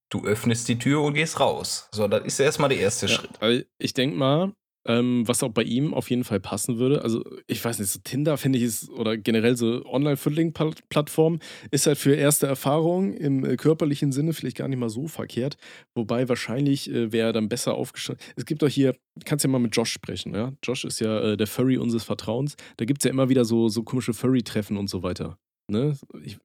[0.09, 1.88] Du öffnest die Tür und gehst raus.
[1.91, 3.67] So, das ist erstmal der erste ja, Schritt.
[3.78, 4.53] Ich denke mal,
[4.86, 7.04] ähm, was auch bei ihm auf jeden Fall passen würde.
[7.04, 11.40] Also, ich weiß nicht, so Tinder finde ich ist, oder generell so Online-Fiddling-Plattformen,
[11.72, 15.58] ist halt für erste Erfahrungen im äh, körperlichen Sinne vielleicht gar nicht mal so verkehrt.
[15.96, 18.22] Wobei wahrscheinlich äh, wäre dann besser aufgestellt.
[18.36, 20.54] Es gibt doch hier, kannst ja mal mit Josh sprechen, ja?
[20.64, 22.56] Josh ist ja äh, der Furry unseres Vertrauens.
[22.78, 25.38] Da gibt es ja immer wieder so, so komische Furry-Treffen und so weiter
[25.70, 25.97] ne,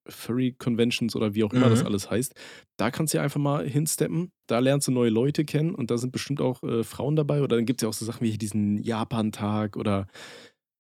[0.06, 1.70] Furry Conventions oder wie auch immer mhm.
[1.70, 2.34] das alles heißt.
[2.76, 4.32] Da kannst du ja einfach mal hinsteppen.
[4.46, 7.42] Da lernst du neue Leute kennen und da sind bestimmt auch äh, Frauen dabei.
[7.42, 10.06] Oder dann gibt es ja auch so Sachen wie diesen Japan-Tag oder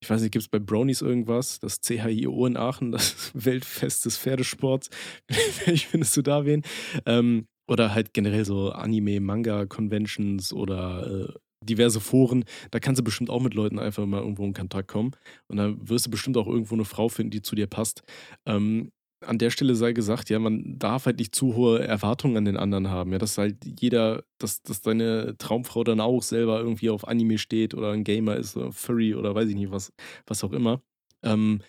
[0.04, 1.60] ich weiß nicht, gibt es bei Brownies irgendwas?
[1.60, 4.90] Das CHIO in Aachen, das Weltfest des Pferdesports.
[5.30, 6.62] Vielleicht findest du da wen.
[7.06, 13.30] Ähm, oder halt generell so Anime, Manga-Conventions oder äh, diverse Foren, da kannst du bestimmt
[13.30, 15.12] auch mit Leuten einfach mal irgendwo in Kontakt kommen.
[15.48, 18.02] Und da wirst du bestimmt auch irgendwo eine Frau finden, die zu dir passt.
[18.46, 18.90] Ähm,
[19.26, 22.56] an der Stelle sei gesagt, ja, man darf halt nicht zu hohe Erwartungen an den
[22.56, 23.12] anderen haben.
[23.12, 27.74] Ja, dass halt jeder, dass, dass deine Traumfrau dann auch selber irgendwie auf Anime steht
[27.74, 29.92] oder ein Gamer ist oder Furry oder weiß ich nicht, was,
[30.26, 30.82] was auch immer.
[31.22, 31.60] Ähm,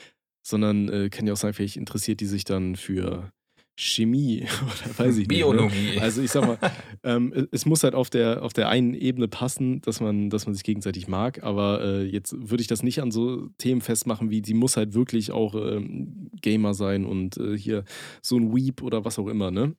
[0.45, 3.31] sondern äh, kann ja auch sein, vielleicht interessiert die sich dann für
[3.77, 5.75] Chemie oder weiß ich Biologie.
[5.75, 5.95] nicht.
[5.95, 6.01] Ne?
[6.01, 6.57] Also ich sag mal,
[7.03, 10.55] ähm, es muss halt auf der, auf der einen Ebene passen, dass man, dass man
[10.55, 14.41] sich gegenseitig mag, aber äh, jetzt würde ich das nicht an so Themen festmachen, wie
[14.41, 17.83] die muss halt wirklich auch ähm, Gamer sein und äh, hier
[18.21, 19.75] so ein Weep oder was auch immer, ne?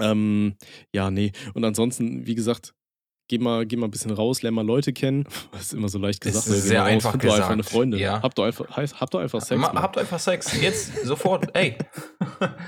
[0.00, 0.54] Ähm,
[0.92, 1.32] ja, nee.
[1.54, 2.74] Und ansonsten, wie gesagt,
[3.28, 5.24] geh mal, geh mal ein bisschen raus, lern mal Leute kennen.
[5.52, 6.46] Das ist immer so leicht gesagt.
[6.46, 7.40] Das ist sehr raus, einfach gesagt.
[7.40, 8.00] einfach eine Freundin.
[8.00, 8.22] Ja.
[8.22, 9.60] Habt, doch einfach, habt doch einfach Sex.
[9.60, 10.60] Ma, habt doch einfach Sex.
[10.60, 11.48] Jetzt, sofort.
[11.54, 11.76] Ey.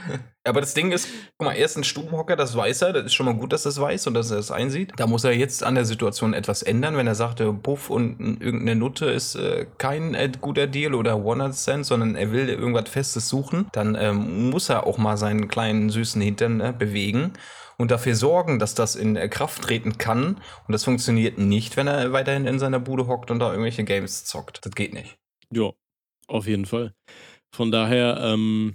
[0.44, 1.06] Aber das Ding ist,
[1.36, 2.92] guck mal, er ist ein Stubenhocker, das weiß er.
[2.94, 4.92] Das ist schon mal gut, dass er es weiß und dass er es einsieht.
[4.96, 6.96] Da muss er jetzt an der Situation etwas ändern.
[6.96, 11.86] Wenn er sagte, Puff und irgendeine Nutte ist äh, kein äh, guter Deal oder One-Night-Stand,
[11.86, 16.20] sondern er will irgendwas Festes suchen, dann ähm, muss er auch mal seinen kleinen süßen
[16.20, 17.32] Hintern äh, bewegen
[17.80, 20.34] und dafür sorgen, dass das in Kraft treten kann.
[20.66, 24.26] Und das funktioniert nicht, wenn er weiterhin in seiner Bude hockt und da irgendwelche Games
[24.26, 24.66] zockt.
[24.66, 25.16] Das geht nicht.
[25.50, 25.70] Ja,
[26.26, 26.92] auf jeden Fall.
[27.50, 28.74] Von daher, ähm,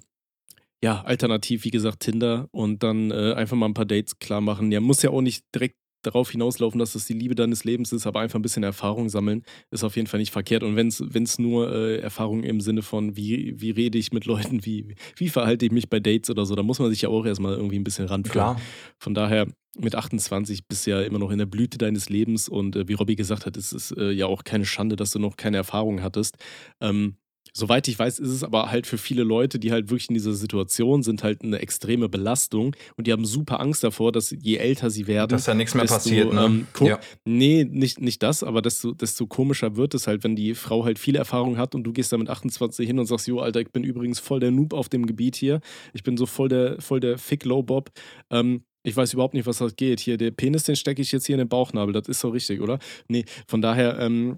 [0.84, 4.72] ja, alternativ, wie gesagt, Tinder und dann äh, einfach mal ein paar Dates klar machen.
[4.72, 8.08] Ja, muss ja auch nicht direkt darauf hinauslaufen, dass das die Liebe deines Lebens ist,
[8.08, 10.64] aber einfach ein bisschen Erfahrung sammeln, ist auf jeden Fall nicht verkehrt.
[10.64, 14.66] Und wenn es nur äh, Erfahrung im Sinne von, wie, wie rede ich mit Leuten,
[14.66, 17.26] wie, wie verhalte ich mich bei Dates oder so, da muss man sich ja auch
[17.26, 18.34] erstmal irgendwie ein bisschen ranführen.
[18.34, 18.62] Klar.
[18.98, 19.48] Von daher,
[19.78, 22.94] mit 28 bist du ja immer noch in der Blüte deines Lebens und äh, wie
[22.94, 26.02] Robby gesagt hat, ist es äh, ja auch keine Schande, dass du noch keine Erfahrung
[26.02, 26.38] hattest.
[26.80, 27.18] Ähm,
[27.58, 30.34] Soweit ich weiß, ist es aber halt für viele Leute, die halt wirklich in dieser
[30.34, 34.90] Situation sind, halt eine extreme Belastung und die haben super Angst davor, dass je älter
[34.90, 36.34] sie werden, dass ja nichts mehr desto, passiert.
[36.34, 36.44] Ne?
[36.44, 37.00] Ähm, ja.
[37.24, 41.00] Nee, nicht, nicht das, aber desto, desto komischer wird es halt, wenn die Frau halt
[41.00, 43.72] viel Erfahrung hat und du gehst da mit 28 hin und sagst, jo, Alter, ich
[43.72, 45.62] bin übrigens voll der Noob auf dem Gebiet hier.
[45.94, 47.90] Ich bin so voll der, voll der Fick-Low-Bob.
[48.32, 50.00] Ähm, ich weiß überhaupt nicht, was das geht.
[50.00, 51.92] Hier, der Penis, den stecke ich jetzt hier in den Bauchnabel.
[51.94, 52.80] Das ist so richtig, oder?
[53.08, 54.38] Nee, von daher, ähm,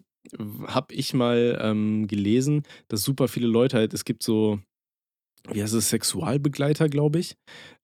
[0.67, 4.59] habe ich mal ähm, gelesen, dass super viele Leute halt, es gibt so,
[5.51, 7.35] wie heißt es, Sexualbegleiter, glaube ich.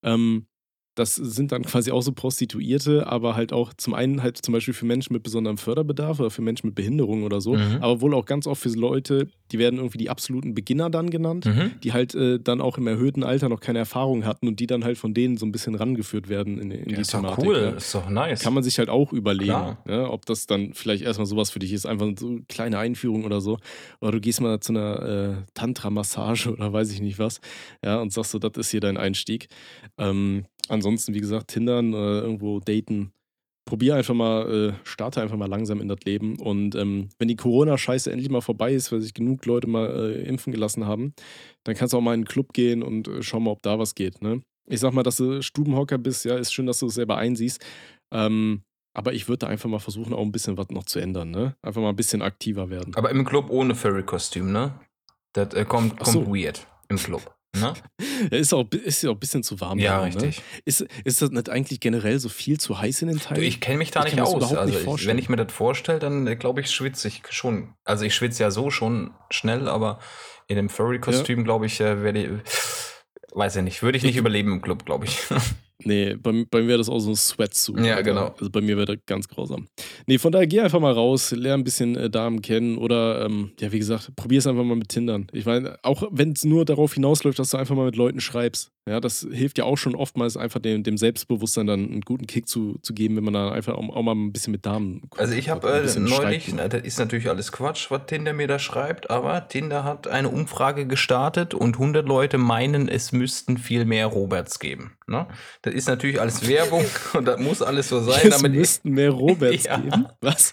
[0.03, 0.47] Ähm,
[0.95, 4.73] das sind dann quasi auch so Prostituierte, aber halt auch zum einen halt zum Beispiel
[4.73, 7.77] für Menschen mit besonderem Förderbedarf oder für Menschen mit Behinderung oder so, mhm.
[7.81, 11.45] aber wohl auch ganz oft für Leute, die werden irgendwie die absoluten Beginner dann genannt,
[11.45, 11.71] mhm.
[11.83, 14.83] die halt äh, dann auch im erhöhten Alter noch keine Erfahrung hatten und die dann
[14.83, 17.37] halt von denen so ein bisschen rangeführt werden in, in ja, die ist Thematik.
[17.37, 17.69] Doch cool, ja.
[17.71, 18.41] ist doch nice.
[18.41, 21.73] Kann man sich halt auch überlegen, ja, ob das dann vielleicht erstmal sowas für dich
[21.73, 23.57] ist, einfach so eine kleine Einführung oder so.
[24.01, 27.41] Oder du gehst mal zu einer äh, Tantra-Massage oder weiß ich nicht was,
[27.83, 29.47] ja, und sagst so, das ist hier dein Einstieg.
[29.97, 33.11] Ähm, ansonsten, wie gesagt, Tindern, äh, irgendwo daten,
[33.65, 36.37] probier einfach mal, äh, starte einfach mal langsam in das Leben.
[36.39, 40.23] Und ähm, wenn die Corona-Scheiße endlich mal vorbei ist, weil sich genug Leute mal äh,
[40.23, 41.13] impfen gelassen haben,
[41.63, 43.79] dann kannst du auch mal in einen Club gehen und äh, schau mal, ob da
[43.79, 44.21] was geht.
[44.21, 44.41] Ne?
[44.67, 47.63] Ich sag mal, dass du Stubenhocker bist, ja, ist schön, dass du es selber einsiehst.
[48.13, 48.63] Ähm,
[48.95, 51.55] aber ich würde einfach mal versuchen, auch ein bisschen was noch zu ändern, ne?
[51.63, 52.93] Einfach mal ein bisschen aktiver werden.
[52.95, 54.79] Aber im Club ohne Furry-Kostüm, ne?
[55.33, 56.27] Das äh, kommt, kommt so.
[56.27, 57.35] weird im Club.
[57.55, 57.73] Ne?
[58.31, 59.79] Ja, ist, auch, ist ja auch ein bisschen zu warm.
[59.79, 60.15] Ja, daran, ne?
[60.15, 60.37] richtig.
[60.37, 60.43] Ne?
[60.65, 63.43] Ist, ist das nicht eigentlich generell so viel zu heiß in den Teilen?
[63.43, 64.53] Ich kenne mich da ich nicht aus.
[64.55, 67.73] Also nicht ich, wenn ich mir das vorstelle, dann äh, glaube ich, schwitze ich schon.
[67.83, 69.99] Also ich schwitze ja so schon schnell, aber
[70.47, 71.43] in dem Furry-Kostüm, ja.
[71.43, 72.29] glaube ich, äh, werde ich.
[73.33, 73.83] Weiß ich nicht.
[73.83, 75.19] Würde ich nicht ich, überleben im Club, glaube ich.
[75.85, 77.85] Nee, bei, bei mir wäre das auch so ein Sweatsuit.
[77.85, 78.33] Ja, genau.
[78.39, 79.67] Also bei mir wäre das ganz grausam.
[80.07, 83.51] Nee, von daher geh einfach mal raus, lerne ein bisschen äh, Damen kennen oder, ähm,
[83.59, 85.27] ja, wie gesagt, probier es einfach mal mit Tindern.
[85.31, 88.71] Ich meine, auch wenn es nur darauf hinausläuft, dass du einfach mal mit Leuten schreibst.
[88.85, 92.49] Ja, das hilft ja auch schon oftmals einfach dem, dem Selbstbewusstsein dann einen guten Kick
[92.49, 95.03] zu, zu geben, wenn man dann einfach auch, auch mal ein bisschen mit Damen.
[95.15, 98.59] Also ich habe äh, neulich, na, das ist natürlich alles Quatsch, was Tinder mir da
[98.59, 104.07] schreibt, aber Tinder hat eine Umfrage gestartet und 100 Leute meinen, es müssten viel mehr
[104.07, 104.97] Roberts geben.
[105.07, 105.27] Ne?
[105.61, 108.27] Das ist natürlich alles Werbung und das muss alles so sein.
[108.27, 109.77] Es müssten mehr Roberts ja.
[109.77, 110.07] geben.
[110.21, 110.51] Was?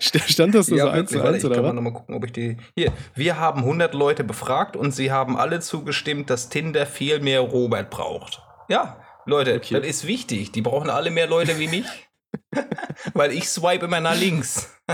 [0.00, 1.74] Stand das so ja, so eins zu eins oder kann was?
[1.74, 2.56] Noch mal gucken, ob ich die.
[2.76, 7.40] Hier, wir haben 100 Leute befragt und sie haben alle zugestimmt, dass Tinder viel mehr
[7.40, 8.42] Robert braucht.
[8.68, 9.74] Ja, Leute, okay.
[9.74, 10.52] das ist wichtig.
[10.52, 11.86] Die brauchen alle mehr Leute wie mich.
[13.14, 14.70] Weil ich swipe immer nach links.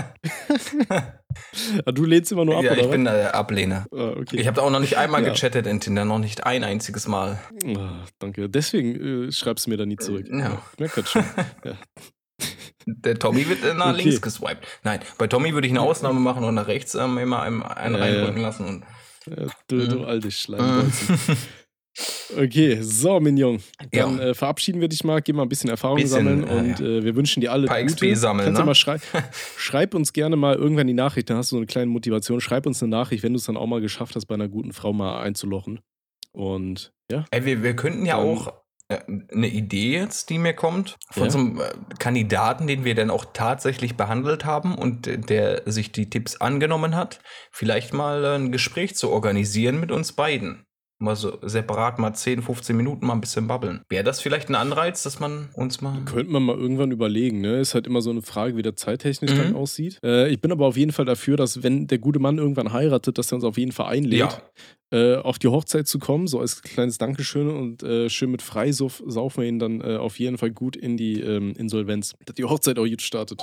[1.85, 2.91] Ah, du lehnst immer nur ab, ja, ich was?
[2.91, 3.85] bin der Ablehner.
[3.91, 4.37] Ah, okay.
[4.37, 5.29] Ich habe da auch noch nicht einmal ja.
[5.29, 7.39] gechattet in Tinder, noch nicht ein einziges Mal.
[7.65, 7.77] Oh,
[8.17, 8.49] danke.
[8.49, 10.27] Deswegen äh, schreibst du mir da nie zurück.
[10.29, 10.61] Ja.
[10.73, 11.23] Ich merke schon.
[11.63, 11.73] ja.
[12.85, 14.03] Der Tommy wird äh, nach okay.
[14.03, 14.65] links geswiped.
[14.83, 17.95] Nein, bei Tommy würde ich eine Ausnahme machen und nach rechts ähm, immer einen, einen
[17.95, 18.65] äh, reindrücken lassen.
[18.65, 18.85] Und,
[19.67, 20.91] du, du alte Schleim.
[22.37, 23.61] Okay, so, Mignon.
[23.91, 24.23] Dann ja.
[24.27, 27.03] äh, verabschieden wir dich mal, geh mal ein bisschen Erfahrung bisschen, sammeln äh, und äh,
[27.03, 27.93] wir wünschen dir alle Paar Gute.
[27.93, 28.65] XP sammeln, Kannst ne?
[28.65, 28.97] mal schrei
[29.57, 32.39] schreib uns gerne mal irgendwann die Nachricht, dann hast du so eine kleine Motivation.
[32.39, 34.73] Schreib uns eine Nachricht, wenn du es dann auch mal geschafft hast, bei einer guten
[34.73, 35.79] Frau mal einzulochen.
[36.31, 37.25] Und ja.
[37.31, 38.53] Ey, wir, wir könnten ja dann, auch
[38.89, 38.99] äh,
[39.33, 41.29] eine Idee jetzt, die mir kommt, von ja.
[41.31, 41.63] so einem äh,
[41.97, 47.19] Kandidaten, den wir dann auch tatsächlich behandelt haben und der sich die Tipps angenommen hat,
[47.51, 50.65] vielleicht mal ein Gespräch zu organisieren mit uns beiden
[50.99, 53.81] mal so separat mal 10, 15 Minuten mal ein bisschen babbeln.
[53.89, 56.01] Wäre das vielleicht ein Anreiz, dass man uns mal.
[56.05, 57.59] Könnte man mal irgendwann überlegen, ne?
[57.59, 59.37] Ist halt immer so eine Frage, wie der zeittechnisch mhm.
[59.37, 59.99] dann aussieht.
[60.03, 63.17] Äh, ich bin aber auf jeden Fall dafür, dass, wenn der gute Mann irgendwann heiratet,
[63.17, 64.19] dass er uns auf jeden Fall einlädt.
[64.19, 64.41] Ja.
[64.91, 69.03] Äh, auf die Hochzeit zu kommen, so als kleines Dankeschön und äh, schön mit Freisuff
[69.05, 72.43] saufen wir ihn dann äh, auf jeden Fall gut in die ähm, Insolvenz, dass die
[72.43, 73.39] Hochzeit auch gut startet.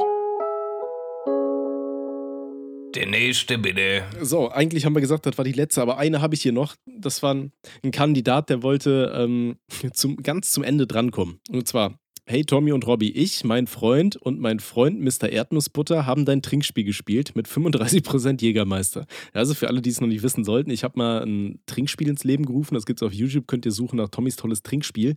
[2.97, 4.05] Der nächste bitte.
[4.22, 6.76] So, eigentlich haben wir gesagt, das war die letzte, aber eine habe ich hier noch.
[6.86, 7.53] Das war ein,
[7.92, 9.57] Kandidat, der wollte ähm,
[9.92, 11.38] zum, ganz zum Ende drankommen.
[11.51, 15.28] Und zwar, Hey Tommy und Robby, ich, mein Freund und mein Freund Mr.
[15.28, 19.07] Erdnussbutter haben dein Trinkspiel gespielt mit 35% Jägermeister.
[19.34, 22.24] Also für alle, die es noch nicht wissen sollten, ich habe mal ein Trinkspiel ins
[22.24, 25.16] Leben gerufen, das gibt es auf YouTube, könnt ihr suchen nach Tommys tolles Trinkspiel.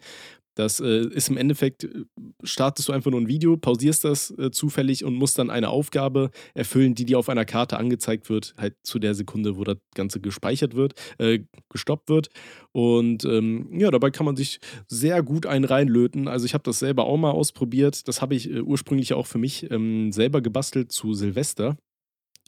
[0.60, 2.03] Das äh, ist im Endeffekt, äh,
[2.43, 6.32] startest du einfach nur ein Video, pausierst das äh, zufällig und musst dann eine Aufgabe
[6.53, 10.20] erfüllen, die dir auf einer Karte angezeigt wird, halt zu der Sekunde, wo das Ganze
[10.20, 11.39] gespeichert wird, äh,
[11.70, 12.28] gestoppt wird.
[12.74, 16.28] Und ähm, ja, dabei kann man sich sehr gut einen reinlöten.
[16.28, 18.10] Also ich habe das selber auch mal ausprobiert.
[18.10, 21.78] Das habe ich äh, ursprünglich auch für mich ähm, selber gebastelt zu Silvester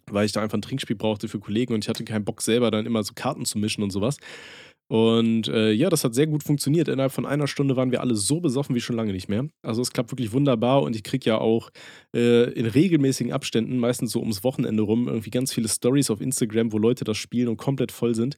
[0.08, 2.72] weil ich da einfach ein Trinkspiel brauchte für Kollegen und ich hatte keinen Bock selber
[2.72, 4.18] dann immer so Karten zu mischen und sowas.
[4.88, 6.90] Und äh, ja, das hat sehr gut funktioniert.
[6.90, 9.48] Innerhalb von einer Stunde waren wir alle so besoffen wie schon lange nicht mehr.
[9.62, 11.70] Also es klappt wirklich wunderbar und ich kriege ja auch
[12.14, 16.74] äh, in regelmäßigen Abständen, meistens so ums Wochenende rum, irgendwie ganz viele Stories auf Instagram,
[16.74, 18.36] wo Leute das spielen und komplett voll sind.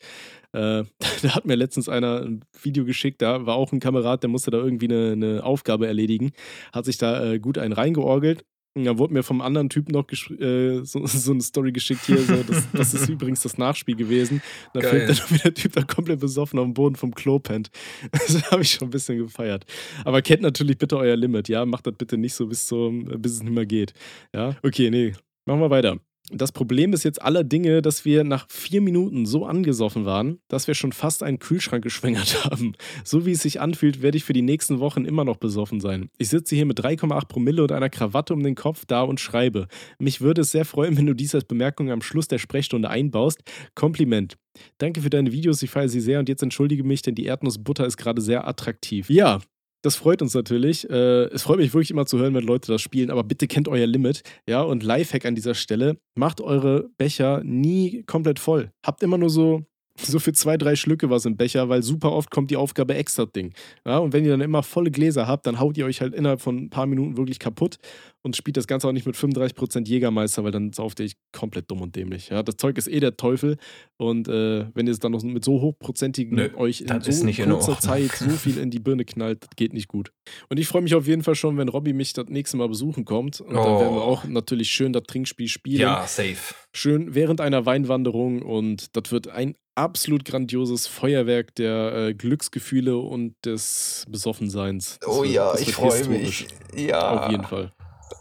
[0.52, 0.84] Äh,
[1.24, 4.52] da hat mir letztens einer ein Video geschickt, da war auch ein Kamerad, der musste
[4.52, 6.34] da irgendwie eine, eine Aufgabe erledigen,
[6.72, 8.46] hat sich da äh, gut einen reingeorgelt
[8.76, 12.18] da wurde mir vom anderen Typen noch äh, so, so, eine Story geschickt hier.
[12.18, 14.42] So, das, das ist übrigens das Nachspiel gewesen.
[14.74, 17.70] Da fällt dann wie der Typ da komplett besoffen auf dem Boden vom Klo pennt.
[18.12, 19.66] Das habe ich schon ein bisschen gefeiert.
[20.06, 21.66] Aber kennt natürlich bitte euer Limit, ja.
[21.66, 23.94] Macht das bitte nicht so bis, zum, bis es nicht mehr geht.
[24.34, 25.14] Ja, okay, nee.
[25.46, 26.00] Machen wir weiter.
[26.32, 30.68] Das Problem ist jetzt aller Dinge, dass wir nach vier Minuten so angesoffen waren, dass
[30.68, 32.76] wir schon fast einen Kühlschrank geschwängert haben.
[33.04, 36.10] So wie es sich anfühlt, werde ich für die nächsten Wochen immer noch besoffen sein.
[36.18, 39.68] Ich sitze hier mit 3,8 Promille und einer Krawatte um den Kopf da und schreibe.
[40.00, 43.42] Mich würde es sehr freuen, wenn du dies als Bemerkung am Schluss der Sprechstunde einbaust.
[43.76, 44.38] Kompliment.
[44.78, 47.86] Danke für deine Videos, ich feiere sie sehr und jetzt entschuldige mich, denn die Erdnussbutter
[47.86, 49.10] ist gerade sehr attraktiv.
[49.10, 49.40] Ja,
[49.84, 50.90] das freut uns natürlich.
[50.90, 53.68] Äh, es freut mich wirklich immer zu hören, wenn Leute das spielen, aber bitte kennt
[53.68, 54.24] euer Limit.
[54.48, 58.72] Ja, und Lifehack an dieser Stelle: Macht eure Becher nie komplett voll.
[58.86, 59.66] Habt immer nur so
[60.02, 63.26] so für zwei, drei Schlücke was im Becher, weil super oft kommt die Aufgabe extra
[63.26, 63.54] Ding.
[63.86, 66.42] Ja, und wenn ihr dann immer volle Gläser habt, dann haut ihr euch halt innerhalb
[66.42, 67.78] von ein paar Minuten wirklich kaputt
[68.24, 71.70] und spielt das Ganze auch nicht mit 35% Jägermeister, weil dann sauft ihr euch komplett
[71.70, 72.30] dumm und dämlich.
[72.30, 73.58] Ja, das Zeug ist eh der Teufel
[73.98, 77.74] und äh, wenn ihr es dann noch mit so hochprozentigen Nö, euch in so kurzer
[77.74, 80.12] in Zeit so viel in die Birne knallt, das geht nicht gut.
[80.50, 83.06] Und ich freue mich auf jeden Fall schon, wenn Robby mich das nächste Mal besuchen
[83.06, 83.64] kommt und oh.
[83.64, 84.12] dann werden wir oh.
[84.12, 85.82] auch natürlich schön das Trinkspiel spielen.
[85.82, 86.56] Ja, safe.
[86.74, 93.36] Schön während einer Weinwanderung und das wird ein absolut grandioses Feuerwerk der äh, Glücksgefühle und
[93.44, 95.00] des Besoffenseins.
[95.00, 96.48] Das oh wird, ja, ich freue mich.
[96.76, 97.26] Ja.
[97.26, 97.72] Auf jeden Fall.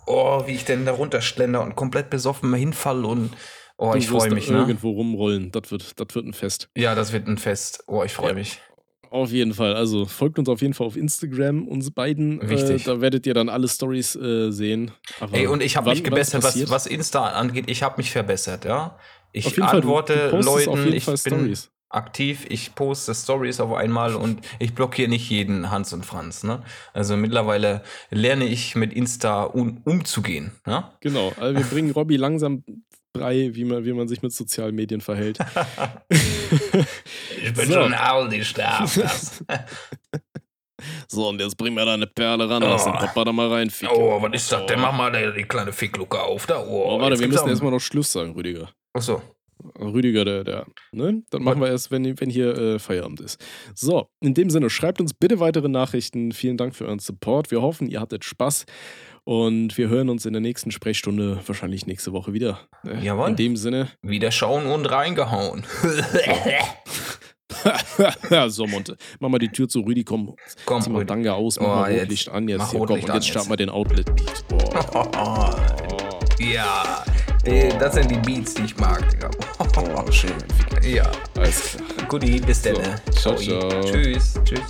[0.07, 3.31] Oh, wie ich denn da runterschlender und komplett besoffen hinfall und
[3.77, 4.51] oh, du ich freue mich.
[4.51, 4.59] Ne?
[4.59, 6.69] Irgendwo rumrollen, das wird, das wird ein Fest.
[6.77, 7.85] Ja, das wird ein Fest.
[7.87, 8.35] Oh, ich freue ja.
[8.35, 8.61] mich.
[9.11, 9.75] Auf jeden Fall.
[9.75, 12.41] Also folgt uns auf jeden Fall auf Instagram, uns beiden.
[12.41, 14.91] Äh, da werdet ihr dann alle Stories äh, sehen.
[15.21, 17.67] Aber Ey, und ich habe mich gebessert, was, was Insta angeht.
[17.69, 18.97] Ich habe mich verbessert, ja.
[19.33, 21.71] Ich antworte Leuten, ich bin Stories.
[21.93, 26.43] Aktiv, ich poste Stories auf einmal und ich blockiere nicht jeden Hans und Franz.
[26.43, 26.63] Ne?
[26.93, 30.53] Also mittlerweile lerne ich mit Insta um, umzugehen.
[30.67, 30.93] Ja?
[31.01, 32.65] Genau, also wir bringen Robby langsam
[33.13, 35.39] bei, wie man, wie man sich mit sozialen Medien verhält.
[36.09, 37.75] ich bin so.
[37.75, 39.45] schon alt, ich darf das.
[41.07, 43.71] So, und jetzt bring mir da eine Perle ran, lass den Papa da mal rein.
[43.71, 43.95] Ficke.
[43.95, 44.81] Oh, was ist das denn?
[44.81, 46.59] Mach mal die, die kleine Ficklucke auf da.
[46.59, 48.71] Oh, oh warte, wir müssen erstmal noch Schluss sagen, Rüdiger.
[48.95, 49.23] Ach so.
[49.79, 51.23] Rüdiger, der, der, ne?
[51.31, 53.43] Dann machen wir erst, wenn, wenn hier äh, Feierabend ist.
[53.75, 56.33] So, in dem Sinne, schreibt uns bitte weitere Nachrichten.
[56.33, 57.51] Vielen Dank für euren Support.
[57.51, 58.67] Wir hoffen, ihr hattet Spaß.
[59.25, 62.61] Und wir hören uns in der nächsten Sprechstunde wahrscheinlich nächste Woche wieder.
[62.85, 63.31] Äh, Jawohl.
[63.31, 63.89] In dem Sinne.
[64.03, 65.65] Wieder schauen und reingehauen.
[68.31, 68.97] ja, so, Monte.
[69.21, 70.35] Mach mal die Tür zu Rüdi, komm.
[70.65, 72.49] Komm, zieh mal Dange aus, mach oh, mal Rotlicht an.
[72.49, 74.11] Jetzt, hier, komm, und jetzt starten wir den Outlet.
[74.95, 75.51] Oh.
[76.39, 77.05] ja.
[77.45, 79.31] Das sind die Beats, die ich mag, Digga.
[79.59, 80.33] Oh, schön.
[80.83, 81.11] Ja.
[81.37, 82.09] Alles klar.
[82.09, 82.75] Guti, bis dann.
[83.11, 83.83] So, ciao, ciao.
[83.85, 84.35] Tschüss.
[84.45, 84.63] Tschüss.